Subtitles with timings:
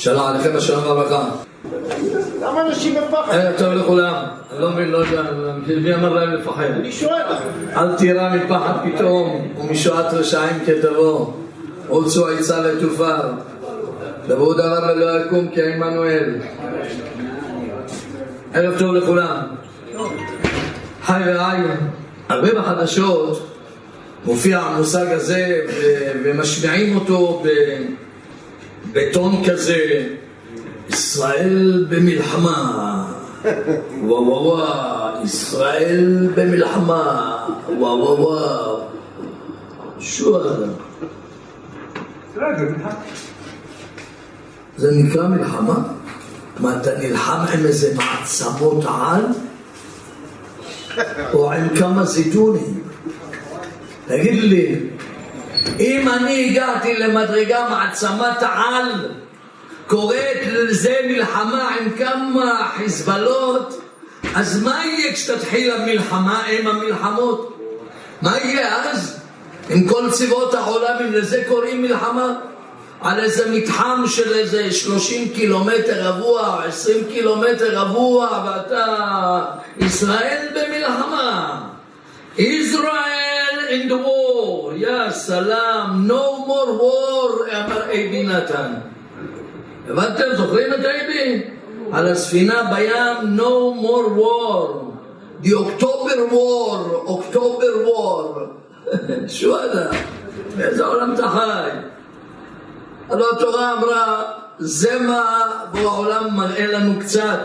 [0.00, 1.28] שלום עליכם השלום והברכה.
[2.42, 3.34] למה אנשים בפחד?
[3.34, 4.14] ערב טוב לכולם.
[4.52, 5.22] אני לא מבין, לא יודע,
[5.82, 6.64] מי אמר להם לפחד?
[6.64, 7.22] אני שואל.
[7.76, 11.26] אל תירא מפחד פתאום, ומשועת רשעים כתבוא.
[11.88, 13.32] רוצו עצה ותופר.
[14.26, 16.34] דברו דבר ולא יקום כי עמנואל.
[18.54, 19.36] ערב טוב לכולם.
[21.02, 21.60] חי ורעי,
[22.28, 23.46] הרבה בחדשות
[24.24, 25.60] מופיע המושג הזה
[26.24, 27.42] ומשמיעים אותו
[28.92, 30.06] בטון כזה,
[30.88, 33.04] ישראל במלחמה.
[34.02, 37.36] וואו וואו וואו, ישראל במלחמה.
[37.78, 38.80] וואו וואו וואו.
[40.00, 40.38] שו
[44.76, 45.78] זה נקרא מלחמה?
[46.60, 49.24] מה, אתה נלחם עם איזה מעצמות על?
[51.32, 52.82] או עם כמה זיתונים?
[54.06, 54.89] תגיד לי,
[55.80, 59.08] אם אני הגעתי למדרגה מעצמת על,
[59.86, 63.80] קוראת לזה מלחמה עם כמה חיזבאללות,
[64.34, 67.56] אז מה יהיה כשתתחיל המלחמה עם המלחמות?
[68.22, 69.20] מה יהיה אז?
[69.70, 72.34] עם כל צבאות העולם, אם לזה קוראים מלחמה?
[73.00, 79.44] על איזה מתחם של איזה 30 קילומטר רבוע, 20 קילומטר רבוע, ואתה
[79.80, 81.60] ישראל במלחמה.
[82.36, 84.29] Israel in the war,
[84.80, 88.72] יא סלאם, no more war, אמר אייבי נתן.
[89.88, 90.24] הבנתם?
[90.36, 91.42] זוכרים את אייבי?
[91.92, 94.90] על הספינה בים, no more war.
[95.42, 98.40] The October war, October war.
[99.36, 99.90] שו הלאה?
[100.56, 101.70] באיזה עולם אתה חי?
[103.10, 104.22] הלוא התורה אמרה,
[104.58, 105.42] זה מה
[105.72, 107.40] בעולם מראה לנו קצת.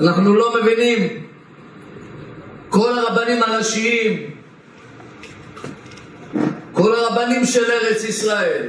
[0.00, 1.26] אנחנו לא מבינים.
[2.68, 4.29] כל הרבנים הראשיים,
[6.72, 8.66] כל הרבנים של ארץ ישראל,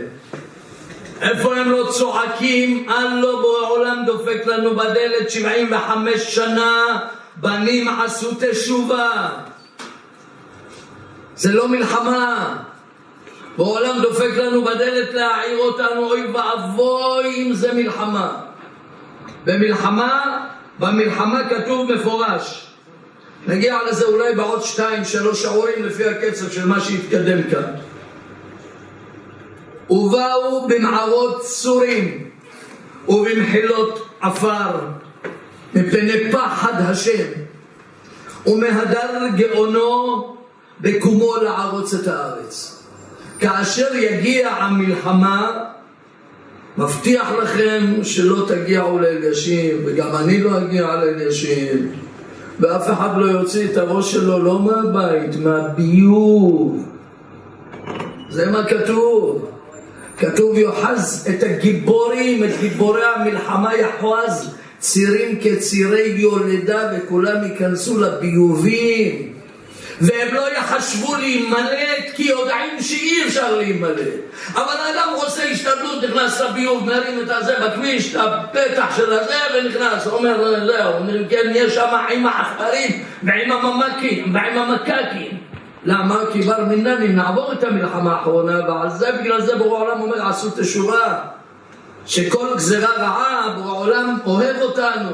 [1.21, 6.99] איפה הם לא צועקים, הלו בורא עולם דופק לנו בדלת 75 שנה,
[7.35, 9.29] בנים עשו תשובה.
[11.35, 12.57] זה לא מלחמה.
[13.57, 18.37] בעולם דופק לנו בדלת להעיר אותנו, אוי ואבוי אם זה מלחמה.
[19.45, 20.45] במלחמה,
[20.79, 22.70] במלחמה כתוב מפורש.
[23.47, 27.73] נגיע לזה אולי בעוד שתיים, שלוש שעורים לפי הקצב של מה שהתקדם כאן.
[29.89, 32.29] ובאו במערות צורים
[33.07, 34.79] ובמחילות עפר,
[35.75, 37.27] מפני פחד השם,
[38.47, 40.35] ומהדר גאונו
[40.81, 42.83] בקומו לערוץ את הארץ.
[43.39, 45.63] כאשר יגיע המלחמה,
[46.77, 51.91] מבטיח לכם שלא תגיעו לאלישיב, וגם אני לא אגיע לאלישיב,
[52.61, 56.85] ואף אחד לא יוציא את הראש שלו לא מהבית, מהביוב.
[58.29, 59.47] זה מה כתוב.
[60.17, 69.33] כתוב יוחז את הגיבורים, את גיבורי המלחמה יחוז, צירים כצירי יולדה וכולם ייכנסו לביובים.
[70.01, 74.07] והם לא יחשבו להימלט כי יודעים שאי אפשר להימלט.
[74.53, 80.07] אבל האדם עושה השתדלות, נכנס לביוב, מרים את הזה בכביש, את הפתח של הזה ונכנס,
[80.07, 80.93] אומר זהו,
[81.29, 85.37] כן, יש שם עם העכברים ועם הממקים ועם המקקים.
[85.85, 86.15] למה?
[86.33, 90.49] כי בר מינני נעבור את המלחמה האחרונה ועל זה בגלל זה בורא העולם אומר עשו
[90.49, 91.19] תשובה
[92.05, 95.11] שכל גזירה רעה בורא העולם אוהב אותנו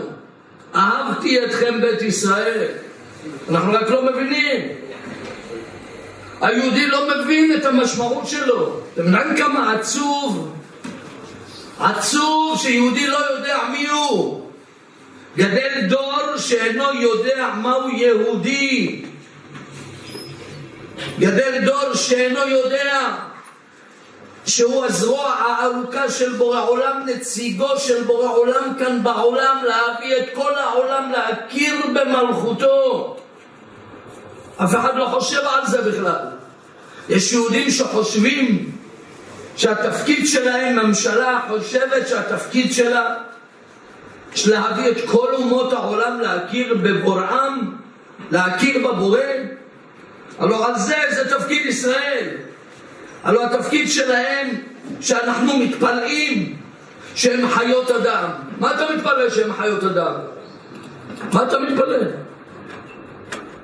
[0.75, 2.67] אהבתי אתכם בית ישראל
[3.49, 4.67] אנחנו רק לא מבינים.
[6.41, 8.79] היהודי לא מבין את המשמעות שלו.
[8.93, 10.53] אתם יודעים כמה עצוב?
[11.79, 14.47] עצוב שיהודי לא יודע מי הוא.
[15.37, 19.01] גדל דור שאינו יודע מהו יהודי.
[21.19, 23.15] גדל דור שאינו יודע
[24.47, 30.55] שהוא הזרוע הארוכה של בורא עולם, נציגו של בורא עולם כאן בעולם, להביא את כל
[30.55, 33.17] העולם להכיר במלכותו.
[34.57, 36.25] אף אחד לא חושב על זה בכלל.
[37.09, 38.71] יש יהודים שחושבים
[39.57, 43.15] שהתפקיד שלהם, ממשלה חושבת שהתפקיד שלה
[44.33, 47.75] יש להביא את כל אומות העולם להכיר בבוראם,
[48.31, 49.19] להכיר בבורא.
[50.39, 52.46] הלוא על זה זה תפקיד ישראל.
[53.23, 54.47] הלוא התפקיד שלהם
[55.01, 56.55] שאנחנו מתפלאים
[57.15, 58.29] שהם חיות אדם.
[58.59, 60.13] מה אתה מתפלא שהם חיות אדם?
[61.33, 61.97] מה אתה מתפלא?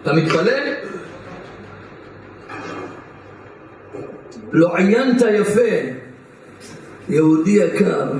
[0.02, 0.54] אתה מתפלא?
[4.52, 5.62] לא עיינת יפה,
[7.10, 8.12] יהודי יקר,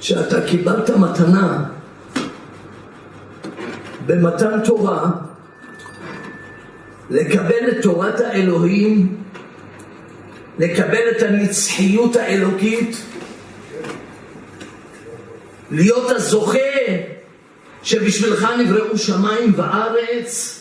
[0.00, 1.64] שאתה קיבלת מתנה
[4.06, 5.10] במתן תורה
[7.10, 9.19] לקבל את תורת האלוהים
[10.60, 12.96] לקבל את הנצחיות האלוקית,
[15.70, 16.58] להיות הזוכה
[17.82, 20.60] שבשבילך נבראו שמיים וארץ.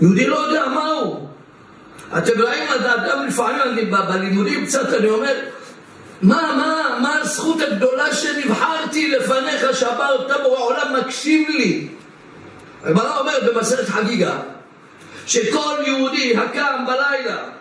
[0.00, 1.28] יהודי לא יודע מהו.
[2.18, 5.34] אתם רואים, אדם לפעמים אני, בלימודים קצת אני אומר,
[6.22, 11.88] מה, מה, מה הזכות הגדולה שנבחרתי לפניך שאתה בורא עולם מקשיב לי?
[12.82, 14.38] הגמרא אומרת במסכת חגיגה
[15.26, 17.53] שכל יהודי הקם בלילה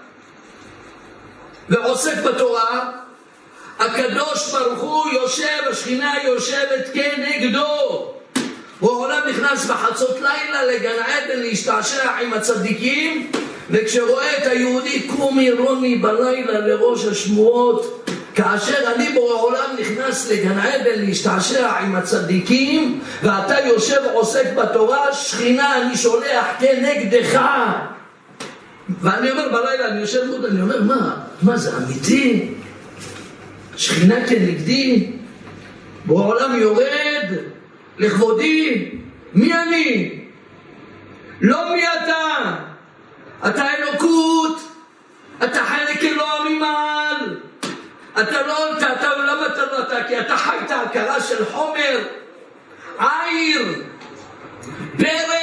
[1.70, 2.92] ועוסק בתורה
[3.80, 8.14] הקדוש ברוך הוא יושב, השכינה יושבת כנגדו.
[8.80, 13.32] הוא העולם נכנס בחצות לילה לגן עדן להשתעשע עם הצדיקים
[13.70, 21.06] וכשרואה את היהודי קומי רוני בלילה לראש השמועות כאשר אני בורא עולם נכנס לגן עדן
[21.06, 27.42] להשתעשע עם הצדיקים ואתה יושב עוסק בתורה, שכינה אני שולח כנגדך
[28.90, 32.54] ואני אומר בלילה, אני יושב מאוד, אני אומר מה, מה זה אמיתי?
[33.76, 35.12] שכינה כנגדי?
[36.06, 37.38] בורא עולם יורד
[37.98, 38.92] לכבודי?
[39.34, 40.20] מי אני?
[41.42, 42.56] לא מי אתה?
[43.50, 44.60] אתה אלוקות,
[45.44, 47.38] אתה חלק אלוה ממעל
[48.22, 50.04] אתה לא, אתה, אתה, למה אתה לא אתה?
[50.08, 52.00] כי אתה חי את ההכרה של חומר,
[53.00, 53.84] עיר,
[54.98, 55.34] פרא.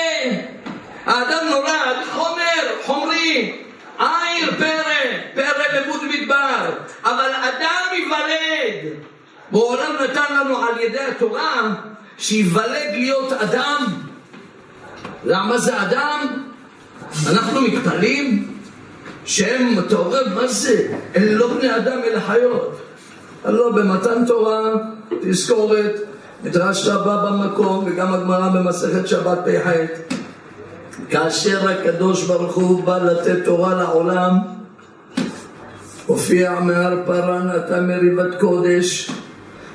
[1.10, 3.52] האדם נולד חומר, חומרי,
[3.98, 4.94] עיר, פרא,
[5.34, 6.70] פרא למוד מדבר.
[7.04, 8.94] אבל אדם ייוולד.
[9.50, 11.74] בעולם נתן לנו על ידי התורה
[12.18, 13.86] שייוולד להיות אדם.
[15.24, 16.26] למה זה אדם?
[17.30, 18.54] אנחנו מתפלאים
[19.24, 20.92] שהם, אתה אומר, מה זה?
[21.16, 22.80] אלה לא בני אדם, אלה חיות.
[23.44, 24.60] הלא במתן תורה,
[25.22, 25.94] תזכורת,
[26.44, 30.19] מדרש רבה במקום, וגם הגמרא במסכת שבת פ"ח.
[31.10, 34.38] כאשר הקדוש ברוך הוא בא לתת תורה לעולם,
[36.06, 39.10] הופיע מהר פרן, נתן מריבת קודש,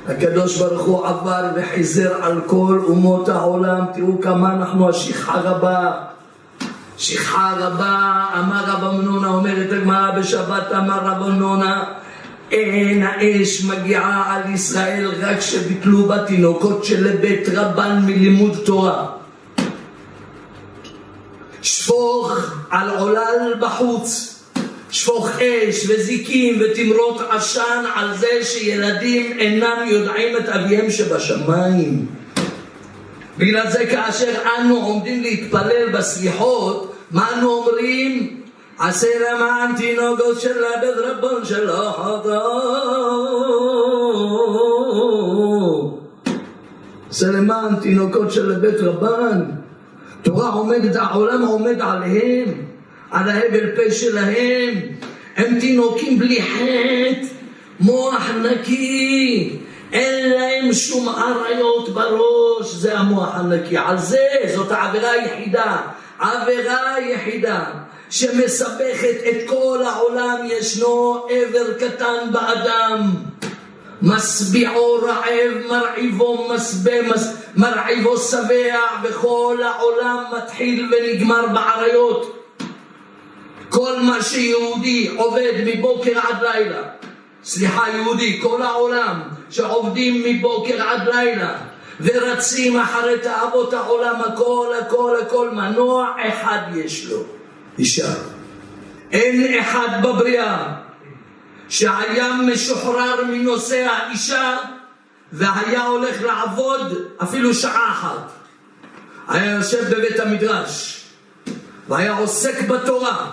[0.08, 5.92] הקדוש ברוך הוא עבר וחיזר על כל אומות העולם, תראו כמה אנחנו השכחה רבה.
[6.98, 11.84] שכחה רבה, אמר רב אמנונה, אומרת הגמרא בשבת, אמר רב אמנונה,
[12.52, 19.06] אין האש מגיעה על ישראל רק שביטלו בתינוקות של בית רבן מלימוד תורה.
[21.66, 22.32] שפוך
[22.70, 24.36] על עולל בחוץ,
[24.92, 32.06] שפוך אש וזיקים ותמרות עשן על זה שילדים אינם יודעים את אביהם שבשמיים.
[33.38, 38.42] בגלל זה כאשר אנו עומדים להתפלל בסליחות, מה אנו אומרים?
[38.80, 42.76] עשה למען תינוקות של עבד רבון שלא חטאו.
[47.10, 49.65] עשה למען תינוקות של בית רבן.
[50.26, 52.48] תורה עומדת, העולם עומד עליהם,
[53.12, 54.74] על ההבל פה שלהם.
[55.38, 57.28] הם תינוקים בלי חטא,
[57.80, 59.58] מוח נקי.
[59.92, 63.78] אין להם שום עריות בראש, זה המוח הנקי.
[63.78, 65.78] על זה, זאת העבירה היחידה,
[66.20, 67.64] עבירה היחידה
[68.10, 73.12] שמסבכת את כל העולם, ישנו עבר קטן באדם.
[74.06, 77.34] משביעו רעב, מרעיבו משבה, מס...
[77.56, 82.48] מרעיבו שבע, וכל העולם מתחיל ונגמר בעריות.
[83.70, 86.82] כל מה שיהודי עובד מבוקר עד לילה,
[87.44, 91.58] סליחה יהודי, כל העולם, שעובדים מבוקר עד לילה
[92.02, 97.24] ורצים אחרי תאוות העולם, הכל, הכל, הכל, מנוע אחד יש לו,
[97.80, 98.14] אישה.
[99.12, 100.85] אין אחד בבריאה
[101.70, 104.58] שהיה משוחרר מנושא האישה
[105.32, 106.94] והיה הולך לעבוד
[107.24, 108.32] אפילו שעה אחת.
[109.28, 111.06] היה יושב בבית המדרש
[111.88, 113.32] והיה עוסק בתורה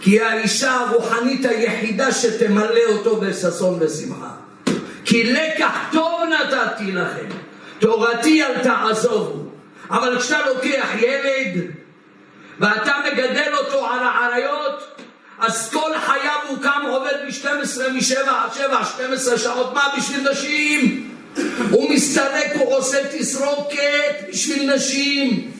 [0.00, 4.30] כי היא האישה הרוחנית היחידה שתמלא אותו בששון ושמחה.
[5.04, 7.26] כי לקח טוב נתתי לכם,
[7.78, 9.44] תורתי אל תעזובו.
[9.90, 11.70] אבל כשאתה לוקח ילד
[12.60, 15.00] ואתה מגדל אותו על העריות,
[15.38, 21.10] אז כל חייו הוא קם עובד מ-12, מ-7 עד 7, 12 שעות, מה בשביל נשים?
[21.70, 25.50] הוא מסתלק, הוא עושה תסרוקת בשביל נשים,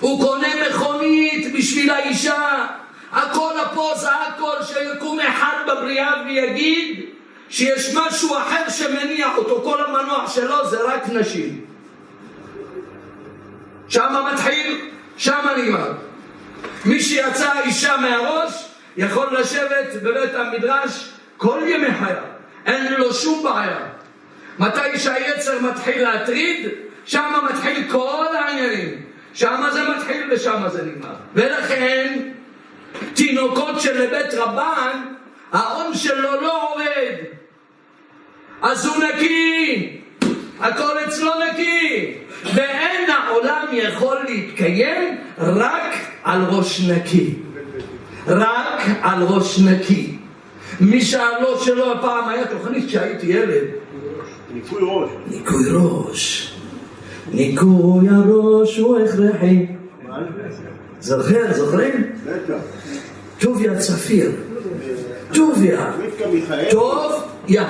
[0.00, 2.66] הוא קונה מכונית בשביל האישה,
[3.12, 7.04] הכל הפוזה, הכל שיקום אחד בבריאה ויגיד
[7.50, 11.64] שיש משהו אחר שמניע אותו, כל המנוע שלו זה רק נשים.
[13.88, 14.80] שמה מתחיל,
[15.16, 15.92] שמה נגמר.
[16.84, 18.52] מי שיצא אישה מהראש
[18.96, 22.22] יכול לשבת בבית המדרש כל ימי חייו,
[22.66, 23.78] אין לו שום בעיה.
[24.58, 26.68] מתי שהיצר מתחיל להטריד,
[27.04, 29.02] שמה מתחיל כל העניינים.
[29.34, 31.14] שמה זה מתחיל ושמה זה נגמר.
[31.34, 32.18] ולכן
[33.14, 35.00] תינוקות של בית רבן
[35.52, 37.12] ההון שלו לא עובד,
[38.62, 40.00] אז הוא נקי,
[40.60, 42.14] הכל אצלו נקי,
[42.54, 47.34] ואין העולם יכול להתקיים רק על ראש נקי.
[48.26, 50.16] רק על ראש נקי.
[50.80, 53.64] מי שאלו שלו הפעם היה תוכנית כשהייתי ילד.
[54.54, 55.10] ניקוי ראש.
[55.26, 56.52] ניקוי ראש.
[57.32, 59.66] ניקוי הראש הוא הכרחי.
[61.00, 62.12] זוכר, זוכרים?
[62.26, 62.54] בטח.
[63.38, 64.30] טוביה צפיר.
[65.34, 65.90] טוביה.
[65.90, 66.70] רבקה מיכאל.
[66.70, 67.12] טוב,
[67.48, 67.62] יא.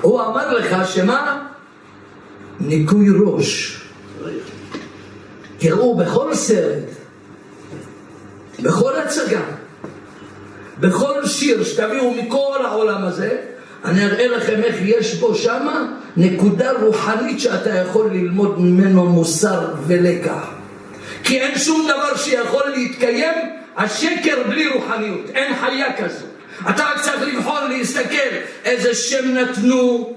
[0.00, 1.46] הוא אמר לך שמה?
[2.60, 3.80] ניקוי ראש.
[5.58, 6.84] תראו, בכל סרט,
[8.62, 9.40] בכל הצגה,
[10.80, 13.36] בכל שיר שתביאו מכל העולם הזה,
[13.84, 15.86] אני אראה לכם איך יש בו שמה
[16.16, 20.50] נקודה רוחנית שאתה יכול ללמוד ממנו מוסר ולקח.
[21.24, 23.34] כי אין שום דבר שיכול להתקיים,
[23.76, 26.24] השקר בלי רוחניות, אין חיה כזו.
[26.70, 30.16] אתה רק צריך לבחור להסתכל איזה שם נתנו,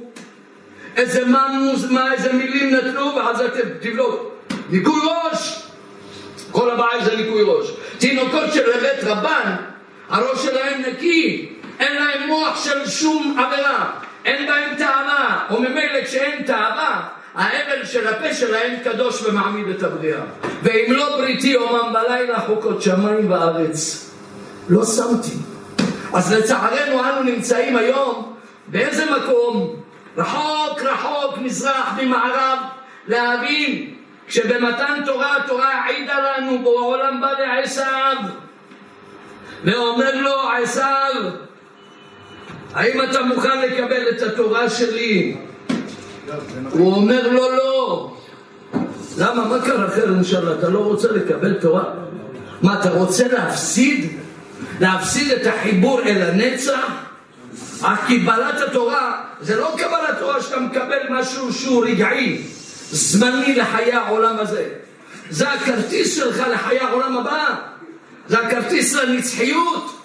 [0.97, 1.59] איזה מה,
[1.89, 4.33] מה איזה מילים נתנו, ואז אתם תבדוק.
[4.69, 5.63] ניקוי ראש,
[6.53, 7.67] כל הבעיה זה ניקוי ראש.
[7.97, 9.55] תינוקות של בית רבן,
[10.09, 13.91] הראש שלהם נקי, אין להם מוח של שום עבירה,
[14.25, 17.01] אין בהם טהרה, וממילא כשאין טהרה,
[17.35, 20.21] האבל של הפה שלהם קדוש ומעמיד את הבריאה.
[20.63, 24.09] ואם לא בריתי יומם בלילה חוקות שמיים וארץ.
[24.69, 25.35] לא שמתי.
[26.13, 28.35] אז לצערנו אנו נמצאים היום
[28.67, 29.75] באיזה מקום?
[30.17, 32.59] רחוק רחוק מזרח ממערב
[33.07, 33.93] להבין
[34.27, 38.15] כשבמתן תורה התורה העידה לנו בו העולם בא לעשיו
[39.63, 41.31] ואומר לו עשיו
[42.73, 45.37] האם אתה מוכן לקבל את התורה שלי?
[46.71, 48.15] הוא אומר לו לא
[49.17, 49.45] למה?
[49.45, 50.53] מה קרה חרם אינשאללה?
[50.59, 51.83] אתה לא רוצה לקבל תורה?
[52.61, 54.19] מה, אתה רוצה להפסיד?
[54.79, 56.87] להפסיד את החיבור אל הנצח?
[57.81, 62.41] אך קבלת התורה זה לא קבלת תורה שאתה מקבל משהו שהוא רגעי,
[62.93, 64.65] זמני לחיי העולם הזה.
[65.29, 67.55] זה הכרטיס שלך לחיי העולם הבא.
[68.27, 69.99] זה הכרטיס לנצחיות.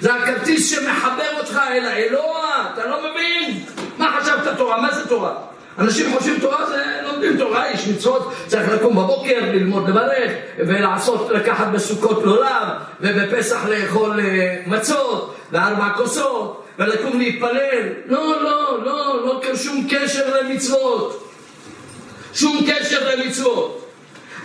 [0.00, 2.70] זה הכרטיס שמחבר אותך אל האלוה.
[2.74, 3.64] אתה לא מבין?
[3.98, 4.80] מה חשבת תורה?
[4.80, 5.34] מה זה תורה?
[5.78, 11.66] אנשים חושבים תורה זה לומדים תורה, יש מצוות, צריך לקום בבוקר, ללמוד לברך, ולעשות, לקחת
[11.72, 12.68] בסוכות לולב,
[13.00, 17.88] ובפסח לאכול אה, מצות, וארבע כוסות, ולקום להתפלל.
[18.06, 21.26] לא, לא, לא, לא שום קשר למצוות.
[22.36, 23.90] שום קשר למצוות.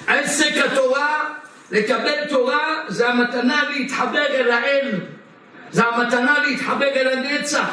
[0.07, 1.19] עסק התורה,
[1.71, 4.91] לקבל תורה, זה המתנה להתחבר אל האל.
[5.71, 7.67] זה המתנה להתחבר אל הנצח.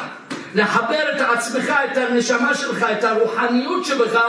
[0.55, 4.19] לחבר את עצמך, את הנשמה שלך, את הרוחניות שבך,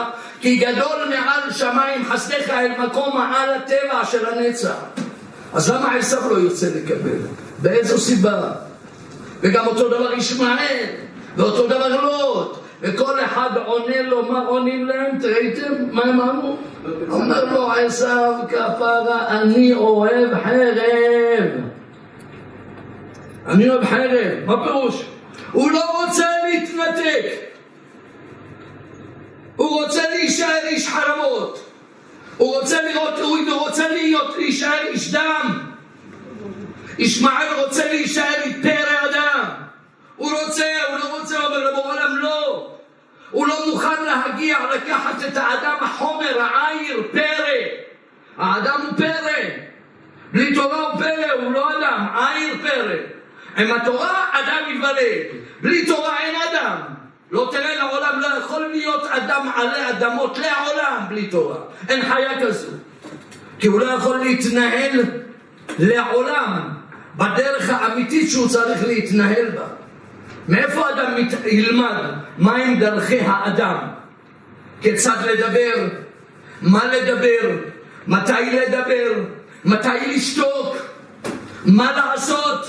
[0.40, 4.74] כי גדול מעל שמיים חסדך אל מקום מעל הטבע של הנצח.
[5.52, 7.18] אז למה עשיו לא יוצא לקבל?
[7.58, 8.52] באיזו סיבה?
[9.40, 10.86] וגם אותו דבר ישמעאל,
[11.36, 15.18] ואותו דבר לוט, וכל אחד עונה לו, מה עונים להם?
[15.22, 16.56] ראיתם מה הם אמרו?
[17.10, 21.50] אומר לו עשיו כפרה, אני אוהב חרב.
[23.46, 25.04] אני אוהב חרב, מה פירוש?
[25.52, 27.50] הוא לא רוצה להתנתק.
[29.56, 31.60] הוא רוצה להישאר איש חרמות.
[32.36, 35.58] הוא רוצה לראות, הוא רוצה להיות, להישאר איש דם.
[36.98, 39.69] ישמעאל רוצה להישאר פרא אדם.
[40.20, 42.70] הוא רוצה, הוא לא רוצה, אומר לבורא עולם לא.
[43.30, 47.52] הוא לא מוכן להגיע, לקחת את האדם החומר, העיר, פרא.
[48.38, 49.42] האדם הוא פרא.
[50.32, 52.96] בלי תורה הוא פרא, הוא לא אדם, עיר פרא.
[53.56, 55.26] עם התורה אדם ייוולד,
[55.60, 56.76] בלי תורה אין אדם.
[57.30, 61.58] לא תראה לעולם, לא יכול להיות אדם עלי אדמות לעולם בלי תורה.
[61.88, 62.68] אין חיה כזו.
[63.58, 65.04] כי הוא לא יכול להתנהל
[65.78, 66.68] לעולם
[67.16, 69.79] בדרך האמיתית שהוא צריך להתנהל בה.
[70.48, 71.34] מאיפה אדם מת...
[71.46, 71.94] ילמד
[72.38, 73.78] מהם דרכי האדם?
[74.80, 75.88] כיצד לדבר?
[76.62, 77.56] מה לדבר?
[78.06, 79.24] מתי לדבר?
[79.64, 80.76] מתי לשתוק?
[81.64, 82.66] מה לעשות?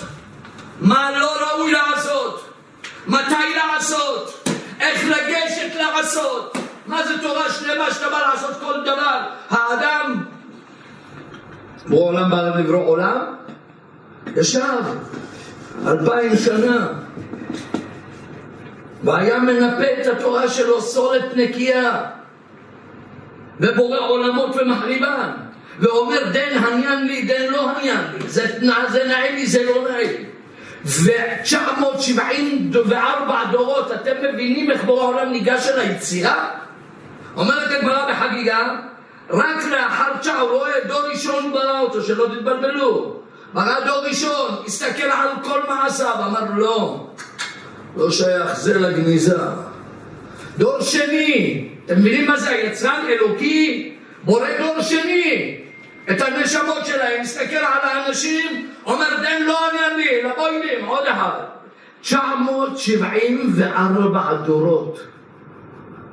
[0.82, 2.54] מה לא ראוי לעשות?
[3.08, 4.50] מתי לעשות?
[4.80, 6.58] איך לגשת לעשות?
[6.88, 9.20] מה זה תורה שלמה שאתה בא לעשות כל דבר?
[9.50, 10.24] האדם,
[11.86, 13.36] ברור עולם בא לברוא עולם,
[14.36, 14.84] ישב
[15.88, 16.88] אלפיים שנה
[19.04, 22.06] והיה מנפה את התורה שלו סולת נקייה
[23.60, 25.32] ובורא עולמות ומחריבן
[25.80, 28.48] ואומר דן עניין לי, דן לא עניין לי, זה,
[28.90, 30.26] זה נאה לי, זה לא נאה לי
[30.86, 36.50] ו-974 דורות, אתם מבינים איך בורא העולם ניגש אל היצירה?
[37.38, 38.76] אומרת הגמרא בחגיגה,
[39.30, 43.16] רק לאחר תשעה הוא רואה דור ראשון ברא אותו, שלא תתבלבלו.
[43.54, 47.08] ברא דור ראשון, הסתכל על כל מעשיו, אמר לא,
[47.96, 49.38] לא שייך זה לגניזה.
[50.58, 53.92] דור שני, אתם מבינים מה זה היצרן אלוקי?
[54.24, 55.58] בורא דור שני,
[56.12, 61.40] את הנשמות שלהם, מסתכל על האנשים, אומר תן לא עניין לי, לבוינים, עוד אחד.
[62.02, 65.00] 974 דורות.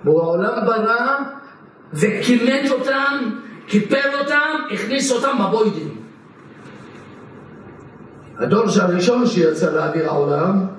[0.04, 1.18] העולם ברא
[1.92, 3.30] וכימת אותם,
[3.66, 5.96] קיפל אותם, הכניס אותם בבוידים.
[8.38, 10.77] הדור הראשון שיצא לאוויר העולם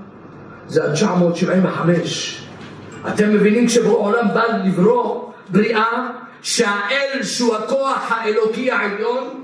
[0.70, 1.90] זה ה-975.
[3.14, 6.08] אתם מבינים כשבעולם בא לברוא בריאה
[6.42, 9.44] שהאל שהוא הכוח האלוקי העליון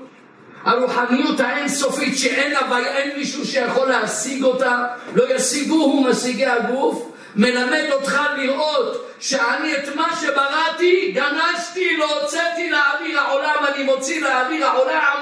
[0.63, 8.22] הרוחניות האינסופית שאין לה ואין מישהו שיכול להשיג אותה לא ישיגוהו משיגי הגוף מלמד אותך
[8.38, 15.17] לראות שאני את מה שבראתי גנשתי לא הוצאתי לאוויר העולם אני מוציא לאוויר העולם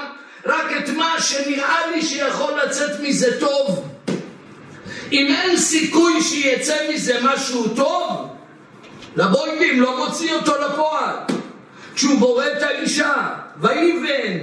[0.46, 3.93] רק את מה שנראה לי שיכול לצאת מזה טוב
[5.14, 8.28] אם אין סיכוי שיצא מזה משהו טוב
[9.16, 11.14] לבוידים לא מוציא אותו לפועל
[11.94, 13.12] כשהוא בורא את האישה
[13.60, 14.38] ויבן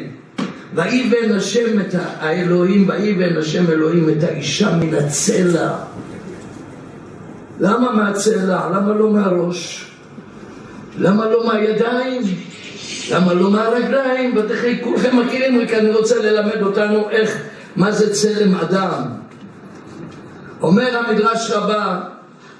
[0.73, 5.75] ויבן השם את האלוהים ויבן השם אלוהים את האישה מן הצלע
[7.61, 8.69] למה מהצלע?
[8.75, 9.91] למה לא מהראש?
[10.97, 12.21] למה לא מהידיים?
[13.11, 14.35] למה לא מהרגליים?
[14.35, 17.37] בטח כולכם מכירים, רק אני רוצה ללמד אותנו איך,
[17.75, 19.20] מה זה צלם אדם.
[20.61, 22.01] אומר המדרש רבה,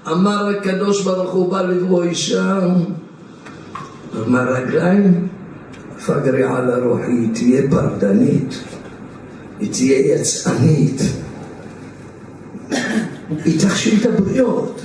[0.08, 2.60] אמר הקדוש ברוך הוא בא לברוא אישה,
[4.28, 5.28] מהרגליים,
[6.06, 8.64] פגרי על הרוחי, היא תהיה פרדנית,
[9.60, 11.02] היא תהיה יצאנית,
[13.46, 14.82] היא תכשיל את הבריות.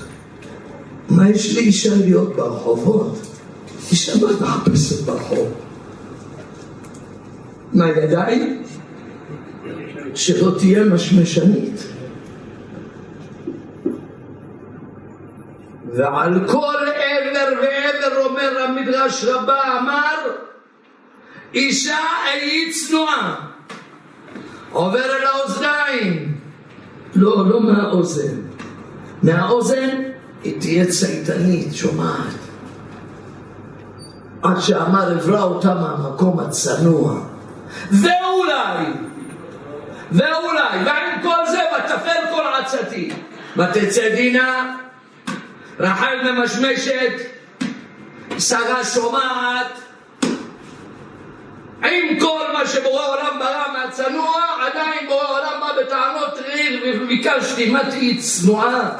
[1.11, 3.27] מה יש לאישה להיות ברחובות?
[3.91, 5.49] אישה לא מחפשת ברחוב.
[7.73, 8.63] מהידיים?
[10.15, 11.96] שלא תהיה משמשנית.
[15.97, 20.17] ועל כל עבר ועבר אומר המדרש רבה אמר
[21.55, 21.99] אישה
[22.35, 23.47] היא צנועה
[24.73, 26.35] עובר אל האוזניים.
[27.15, 28.37] לא, לא מהאוזן.
[29.23, 29.89] מהאוזן
[30.45, 32.35] היא תהיה צייתנית, שומעת.
[34.43, 37.21] עד שאמר עברה אותה מהמקום הצנוע.
[37.91, 38.87] ואולי
[40.13, 43.13] ואולי ועם כל זה ותפל כל עצתי.
[43.57, 44.77] ותצא דינה
[45.81, 47.13] רחל ממשמשת,
[48.39, 49.73] שרה שומעת,
[51.83, 57.91] עם כל מה שבורא עולם ברא מהצנוע, עדיין בורא עולם בא בטענות ריר וביקשתי, מה
[57.91, 58.91] תהיי צנועה?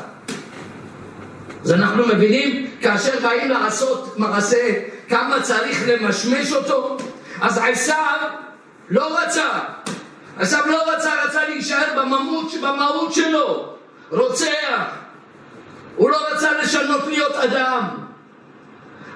[1.65, 4.73] אז אנחנו מבינים, כאשר באים לעשות מעשה,
[5.09, 6.97] כמה צריך למשמש אותו?
[7.41, 8.29] אז עשיו
[8.91, 9.49] לא רצה,
[10.39, 13.75] עשיו לא רצה, רצה להישאר במהות, במהות שלו,
[14.11, 15.06] רוצח,
[15.97, 17.83] הוא לא רצה לשנות להיות אדם.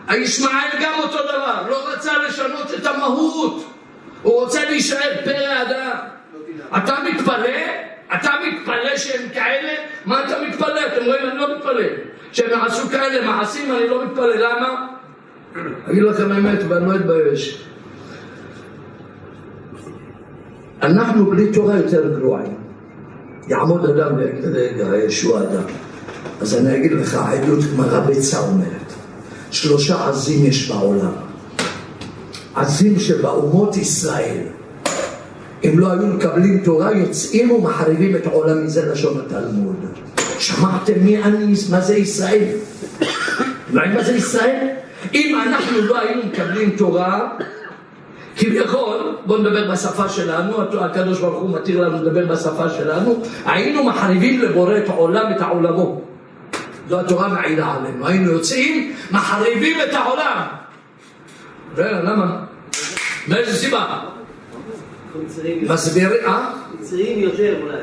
[0.08, 3.64] הישמעאל גם אותו דבר, לא רצה לשנות את המהות.
[4.22, 5.96] הוא רוצה להישאר פרא אדם.
[6.76, 7.58] אתה מתפלא?
[8.14, 9.72] אתה מתפלא שהם כאלה?
[10.04, 10.80] מה אתה מתפלא?
[10.86, 11.86] אתם רואים, אני לא מתפלא.
[12.32, 14.36] שהם עשו כאלה מעשים, אני לא מתפלא.
[14.36, 14.86] למה?
[15.90, 17.64] אגיד לכם האמת ואני לא אתבייש.
[20.82, 22.56] אנחנו בלי תורה יותר גרועים.
[23.48, 25.62] יעמוד אדם ויגיד, רגע, ישוע אדם.
[26.40, 28.92] אז אני אגיד לך, עדות גמרא ביצה אומרת,
[29.50, 31.12] שלושה עזים יש בעולם.
[32.54, 34.42] עזים שבאומות ישראל,
[35.64, 39.76] אם לא היו מקבלים תורה, יוצאים ומחריבים את העולם, מזה לשון התלמוד.
[40.38, 42.48] שמעתם מי אני, מה זה ישראל?
[43.72, 44.68] מה זה ישראל?
[45.14, 47.28] אם אנחנו לא היינו מקבלים תורה,
[48.36, 54.40] כביכול, בואו נדבר בשפה שלנו, הקדוש ברוך הוא מתיר לנו לדבר בשפה שלנו, היינו מחריבים
[54.40, 56.00] לבורא את העולם, את העולמו.
[56.90, 58.06] זו התורה מעידה עלינו.
[58.06, 60.46] היינו יוצאים, מחריבים את העולם.
[61.76, 62.44] למה?
[63.28, 64.00] מאיזה סיבה?
[65.62, 66.52] מסבירים, אה?
[66.80, 67.76] יצריים יותר אולי.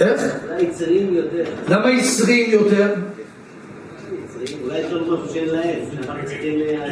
[0.00, 0.20] איך?
[0.44, 1.44] אולי יצריים יותר.
[1.68, 2.94] למה יצריים יותר?
[4.62, 5.78] אולי יש לנו משהו שאין להם.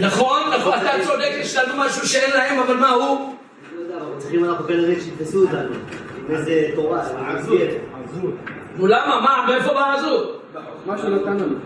[0.01, 3.35] נכון, נכון, אתה צודק, יש לנו משהו שאין להם, אבל מה הוא?
[3.77, 5.75] לא יודע, אבל צריכים אנחנו כנראה שיתפסו אותנו.
[6.29, 7.03] עם איזה תורה.
[8.77, 9.21] נו למה?
[9.21, 9.47] מה?
[9.49, 10.38] מאיפה בא הזו?
[10.89, 11.57] מה שנתן לנו.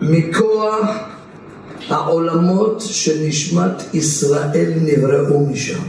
[0.00, 0.86] מכוח
[1.88, 5.80] העולמות שנשמת ישראל נבראו משם.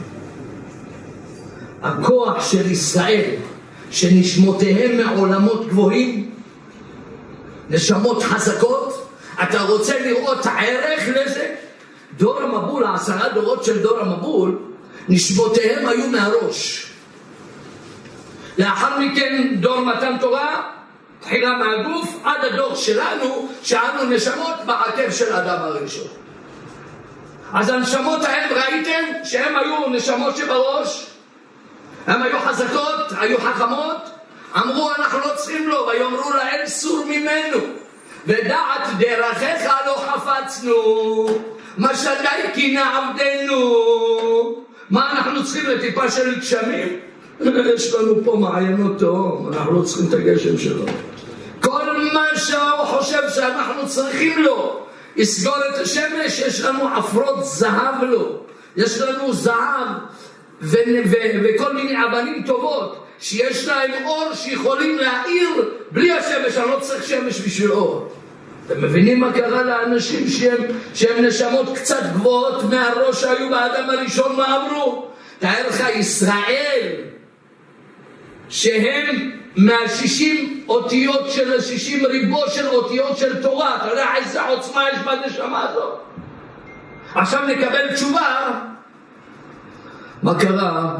[1.82, 3.36] הכוח של ישראל,
[3.92, 6.32] שנשמותיהם מעולמות גבוהים,
[7.70, 9.08] נשמות חזקות,
[9.44, 11.56] אתה רוצה לראות ערך לזה?
[12.18, 14.60] דור המבול, העשרה דורות של דור המבול,
[15.10, 16.92] נשמותיהם היו מהראש.
[18.58, 20.81] לאחר מכן דור מתן תורה,
[21.22, 26.08] תחילה מהגוף, עד הדור שלנו, שאנו נשמות בעקב של אדם הראשון.
[27.54, 31.08] אז הנשמות ההם, ראיתם שהם היו נשמות שבראש?
[32.08, 34.10] הם היו חזקות, היו חכמות,
[34.58, 37.58] אמרו אנחנו לא צריכים לו, ויאמרו להם סור ממנו,
[38.28, 40.76] ודעת דרכיך לא חפצנו,
[41.78, 43.86] משדי כי נעבדנו.
[44.90, 47.00] מה אנחנו צריכים לטיפה של גשמים?
[47.76, 50.86] יש לנו פה מעיינות תהום, אנחנו לא צריכים את הגשם שלו.
[52.14, 58.44] מה שהוא חושב שאנחנו צריכים לו, יסגור את השמש, יש לנו עפרות זהב לו,
[58.78, 59.88] יש לנו זהב
[60.62, 65.50] וכל מיני אבנים טובות שיש להם אור שיכולים להאיר
[65.92, 68.14] בלי השמש, אני לא צריך שמש בשביל אור.
[68.68, 74.58] אתם מבינים מה קרה לאנשים שהם, שהם נשמות קצת גבוהות מהראש שהיו באדם הראשון, מה
[74.58, 75.08] אמרו?
[75.40, 76.92] תאר לך ישראל,
[78.50, 85.00] שהם מהשישים אותיות של השישים ריבו של אותיות של תורה, אתה יודע איזה עוצמה יש
[85.00, 86.00] בנשמה הזאת?
[87.16, 88.62] עכשיו נקבל תשובה,
[90.24, 90.96] מה קרה?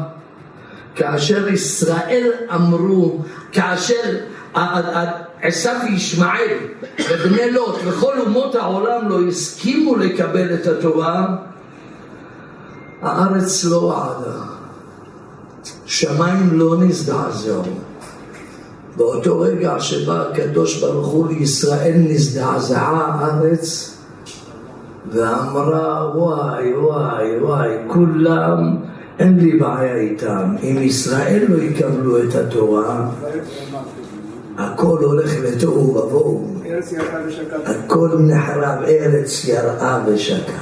[0.94, 4.16] כאשר ישראל אמרו, כאשר
[5.42, 6.56] עשיו וישמעאל
[7.10, 11.26] ובני לוט וכל אומות העולם לא הסכימו לקבל את התורה,
[13.02, 14.38] הארץ לא עדה,
[15.86, 17.91] שמיים לא נזדעזעו.
[18.96, 23.96] באותו רגע שבא הקדוש ברוך הוא לישראל נזדעזעה הארץ
[25.12, 28.76] ואמרה וואי וואי וואי כולם
[29.18, 30.54] אין לי בעיה איתם.
[30.62, 33.10] אם ישראל לא יקבלו את התורה
[34.58, 36.48] הכל הולך לתוהו ובוהו.
[37.64, 40.52] הכל נחרב ארץ יראה ושקט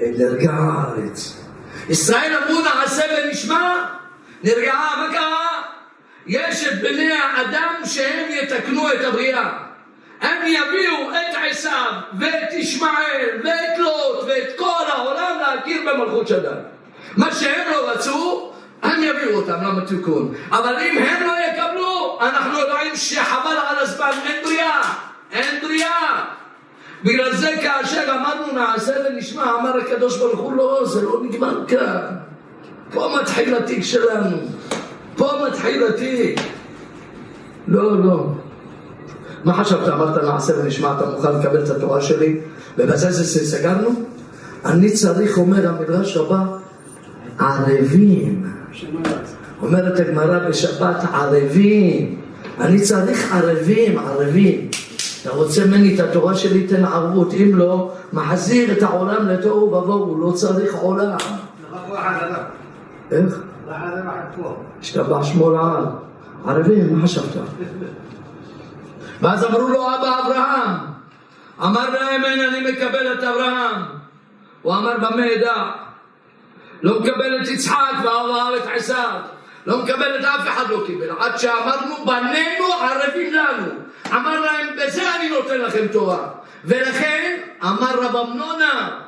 [0.00, 1.36] נרגעה הארץ.
[1.88, 3.99] ישראל אמרו נעשה ונשמע
[4.42, 5.62] נרגעה, קרה?
[6.26, 9.52] יש את בני האדם שהם יתקנו את הבריאה.
[10.20, 16.48] הם יביאו את עשיו ואת ישמעאל ואת לוט ואת כל העולם להכיר במלכות שדי.
[17.16, 20.34] מה שהם לא רצו, הם יביאו אותם למתיקון.
[20.50, 24.82] אבל אם הם לא יקבלו, אנחנו יודעים שחבל על הזמן, אין בריאה,
[25.32, 26.24] אין בריאה.
[27.04, 32.29] בגלל זה כאשר אמרנו נעשה ונשמע, אמר הקדוש ברוך הוא לא, זה לא נגמר כאן.
[32.92, 34.36] פה מתחיל התיק שלנו,
[35.16, 36.40] פה מתחיל התיק.
[37.68, 38.26] לא, לא.
[39.44, 39.88] מה חשבת?
[39.88, 42.40] אמרת נעשה ונשמע, אתה מוכן לקבל את התורה שלי?
[42.78, 43.88] ובזה זה סגרנו?
[44.64, 46.44] אני צריך, אומר המדרש הבא,
[47.38, 48.46] ערבים.
[49.62, 52.20] אומרת הגמרא בשבת, ערבים.
[52.60, 54.68] אני צריך ערבים, ערבים.
[55.22, 57.34] אתה רוצה ממני את התורה שלי, תן ערבות.
[57.34, 61.16] אם לא, מחזיר את העולם לתוהו ובוהו, לא צריך עולם.
[63.10, 63.38] איך?
[64.80, 65.88] השתבח שמו לעד.
[66.46, 67.24] ערבים, מה חשבת?
[69.20, 70.76] ואז אמרו לו אבא אברהם,
[71.62, 73.82] אמר להם אין אני מקבל את אברהם.
[74.62, 75.70] הוא אמר במה אדע?
[76.82, 79.20] לא מקבל את יצחק ואהב את עשיו.
[79.66, 81.10] לא מקבל את אף אחד לא קיבל.
[81.18, 83.66] עד שאמרנו בנינו ערבים לנו.
[84.12, 86.28] אמר להם בזה אני נותן לכם תורה.
[86.64, 89.00] ולכן אמר רב אמנונה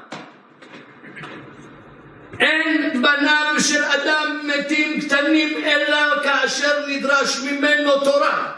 [2.43, 8.53] אין בניו של אדם מתים קטנים אלא כאשר נדרש ממנו תורה.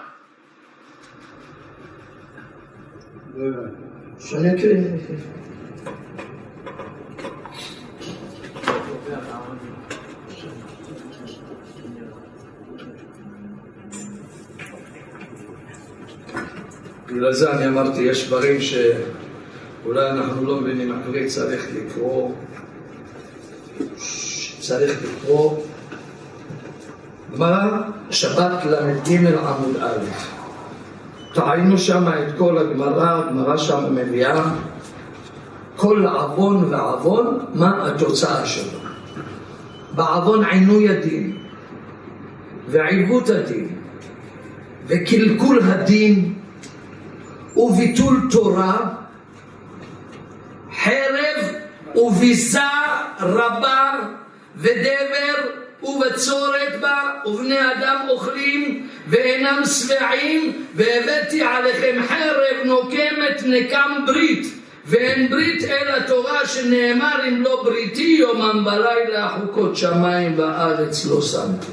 [17.06, 22.32] בגלל זה אני אמרתי, יש דברים שאולי אנחנו לא מבינים, עברית צריך לקרוא
[24.60, 25.56] צריך לקרוא
[27.34, 30.04] גמרא שבת ל"ג עמוד א'.
[31.34, 34.44] טעינו שם את כל הגמרא, הגמרא שם מביאה
[35.76, 38.78] כל עוון ועוון, מה התוצאה שלו.
[39.94, 41.36] בעוון עינוי הדין
[42.68, 43.68] ועיוות הדין
[44.86, 46.34] וקלקול הדין
[47.56, 48.76] וביטול תורה,
[50.84, 51.53] חרב
[51.94, 52.58] וביזה
[53.20, 54.00] רבה
[54.56, 55.34] ודבר
[55.82, 64.46] ובצורת בה, ובני אדם אוכלים ואינם שבעים, והבאתי עליכם חרב נוקמת נקם ברית,
[64.86, 71.72] ואין ברית אלא תורה שנאמר אם לא בריתי יומם בלילה חוקות שמיים בארץ לא שמתי.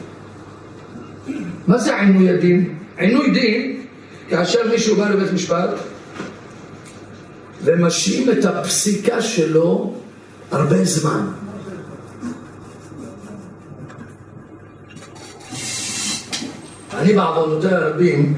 [1.67, 2.75] מה זה עינוי הדין?
[2.97, 3.81] עינוי דין,
[4.29, 5.69] כאשר מישהו בא לבית משפט
[7.63, 10.00] ומשאים את הפסיקה שלו
[10.51, 11.27] הרבה זמן.
[16.93, 18.33] אני בעוונותיי הרבים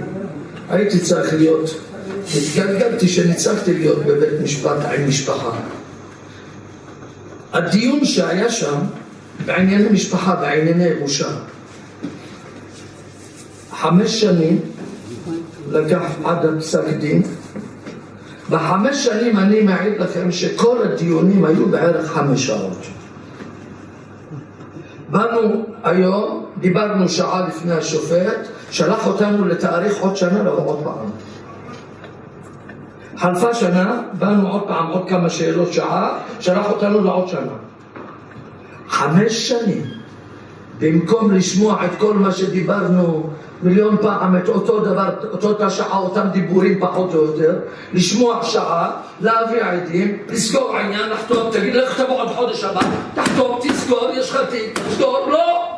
[0.70, 1.70] הייתי צריך להיות,
[2.36, 5.60] התגלגלתי שניצחתי להיות בבית משפט עם משפחה.
[7.54, 8.76] הדיון שהיה שם
[9.46, 11.30] בענייני משפחה, בענייני ירושה,
[13.72, 14.60] חמש שנים
[15.70, 17.24] לקח עד הפסק דין.
[18.50, 22.78] בחמש שנים אני מעיד לכם שכל הדיונים היו בערך חמש שעות.
[25.10, 31.06] באנו היום, דיברנו שעה לפני השופט, שלח אותנו לתאריך עוד שנה לבוא עוד פעם.
[33.18, 37.54] חלפה שנה, באנו עוד פעם, עוד כמה שאלות שעה, שלח אותנו לעוד שנה.
[38.90, 39.84] חמש שנים.
[40.80, 43.30] במקום לשמוע את כל מה שדיברנו
[43.64, 47.60] מיליון פעם, את אותו דבר, את אותה שעה, אותם דיבורים פחות או יותר,
[47.94, 52.82] לשמוע שעה, להביא עדים, לסגור עניין, לחתום, תגיד לך תבוא עוד חודש הבא,
[53.14, 55.78] תחתום, תזכור, יש לך תיק, תזכור, לא!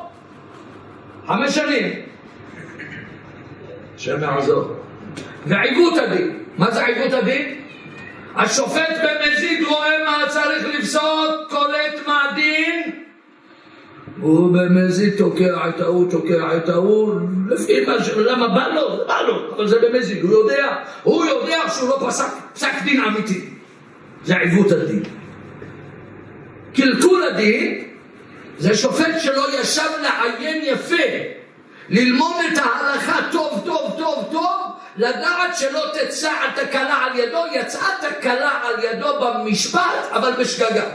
[1.27, 1.93] חמש שנים.
[3.95, 4.63] השם יעזור.
[5.45, 6.39] ועיוות הדין.
[6.57, 7.61] מה זה עיוות הדין?
[8.35, 13.04] השופט במזיד רואה מה צריך לפסוק, קולט מה הדין
[14.19, 17.15] הוא במזיד תוקע את ההוא, תוקע את ההוא,
[17.49, 18.09] לפי מה ש...
[18.09, 19.05] למה בא לו?
[19.07, 23.45] בא לו, אבל זה במזיד, הוא יודע, הוא יודע שהוא לא פסק פסק דין אמיתי.
[24.25, 25.03] זה עיוות הדין.
[26.75, 27.83] קלקול הדין
[28.57, 31.03] זה שופט שלא ישב לעיין יפה,
[31.89, 34.61] ללמוד את ההלכה טוב טוב טוב טוב,
[34.97, 40.85] לדעת שלא תצא התקלה על ידו, יצאה תקלה על ידו במשפט, אבל בשגגה.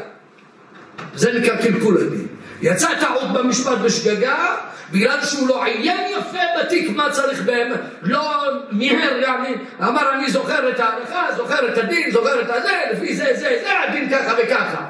[1.15, 2.27] זה נקרא קלקול הדין.
[2.63, 4.57] יצא טעות במשפט בשגגה,
[4.93, 8.31] בגלל שהוא לא עיין יפה בתיק מה צריך בהם, לא
[8.73, 13.25] מיהר, יעני, אמר אני זוכר את ההלכה, זוכר את הדין, זוכר את הזה, לפי זה,
[13.35, 14.87] זה, זה, הדין ככה וככה.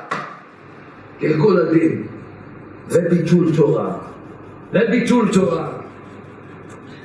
[1.20, 2.06] קלקול הדין
[2.88, 3.92] וביטול תורה,
[4.72, 5.66] וביטול תורה.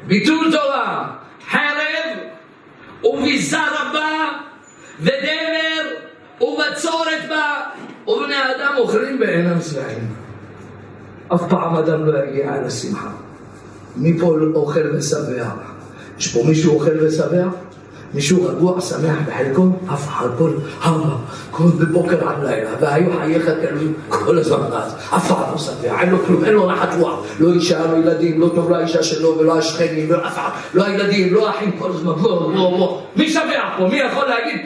[0.07, 1.07] ביטול תורה,
[1.49, 2.17] חרב
[3.03, 4.29] וביזה רבה
[4.99, 5.81] ודבר
[6.41, 7.61] ובצורת בה
[8.07, 10.24] ובני אדם אוכלים בעינם שבעים.
[11.33, 13.09] אף פעם אדם לא יגיע אל השמחה.
[13.95, 15.49] מי פה אוכל ושבע?
[16.19, 17.47] יש פה מישהו אוכל ושבע?
[18.13, 19.69] מישהו רגוע, שמח בחלקו?
[19.93, 21.15] אף אחד כל הרבה,
[21.51, 26.09] כל בבוקר עד לילה, והיו חייך כאלו כל הזמן רץ, אף אחד לא שבע, אין
[26.09, 29.57] לו כלום, אין לו נחת רוח, לא אישה, לא ילדים, לא טוב לאישה שלו ולא
[29.57, 33.69] השכנים, לא אף אחד, לא הילדים, לא האחים כל הזמן, בוא, בוא, בוא, מי שבע
[33.77, 33.87] פה?
[33.87, 34.61] מי יכול להגיד?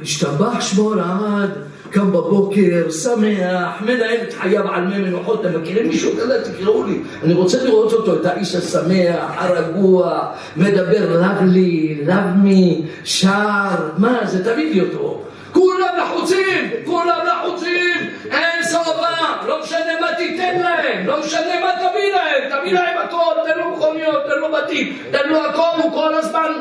[0.00, 1.50] משתבח שמו לעד,
[1.90, 6.52] קם בבוקר, שמח, מנהל את חייו על מי מנוחות, אתם מכירים מישהו כזה?
[6.52, 6.98] תקראו לי.
[7.24, 14.74] אני רוצה לראות אותו, את האיש השמח, הרגוע, מדבר לבלי, לבמי, שר, מה זה, תביא
[14.74, 15.22] לי אותו.
[15.52, 19.08] כולם לחוצים, כולם לחוצים, אין סבבה,
[19.48, 23.76] לא משנה מה תיתן להם, לא משנה מה תביא להם, תביא להם הכל, תן לו
[23.76, 26.52] מכוניות, תן לו בתים, תן לו הכל, הוא כל הזמן...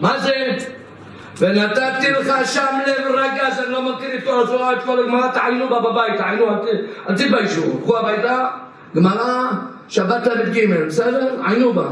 [0.00, 0.32] מה זה?
[1.38, 5.68] ונתתי לך שם לב רגז, אני לא מכיר את כל התורה, את כל הגמרא, תעיינו
[5.68, 6.46] בה בבית, תעיינו,
[7.08, 8.46] אל תתביישו, קחו הביתה,
[8.96, 9.50] גמרא,
[9.88, 11.34] שבת ל"ג, בסדר?
[11.46, 11.88] עיינו בה.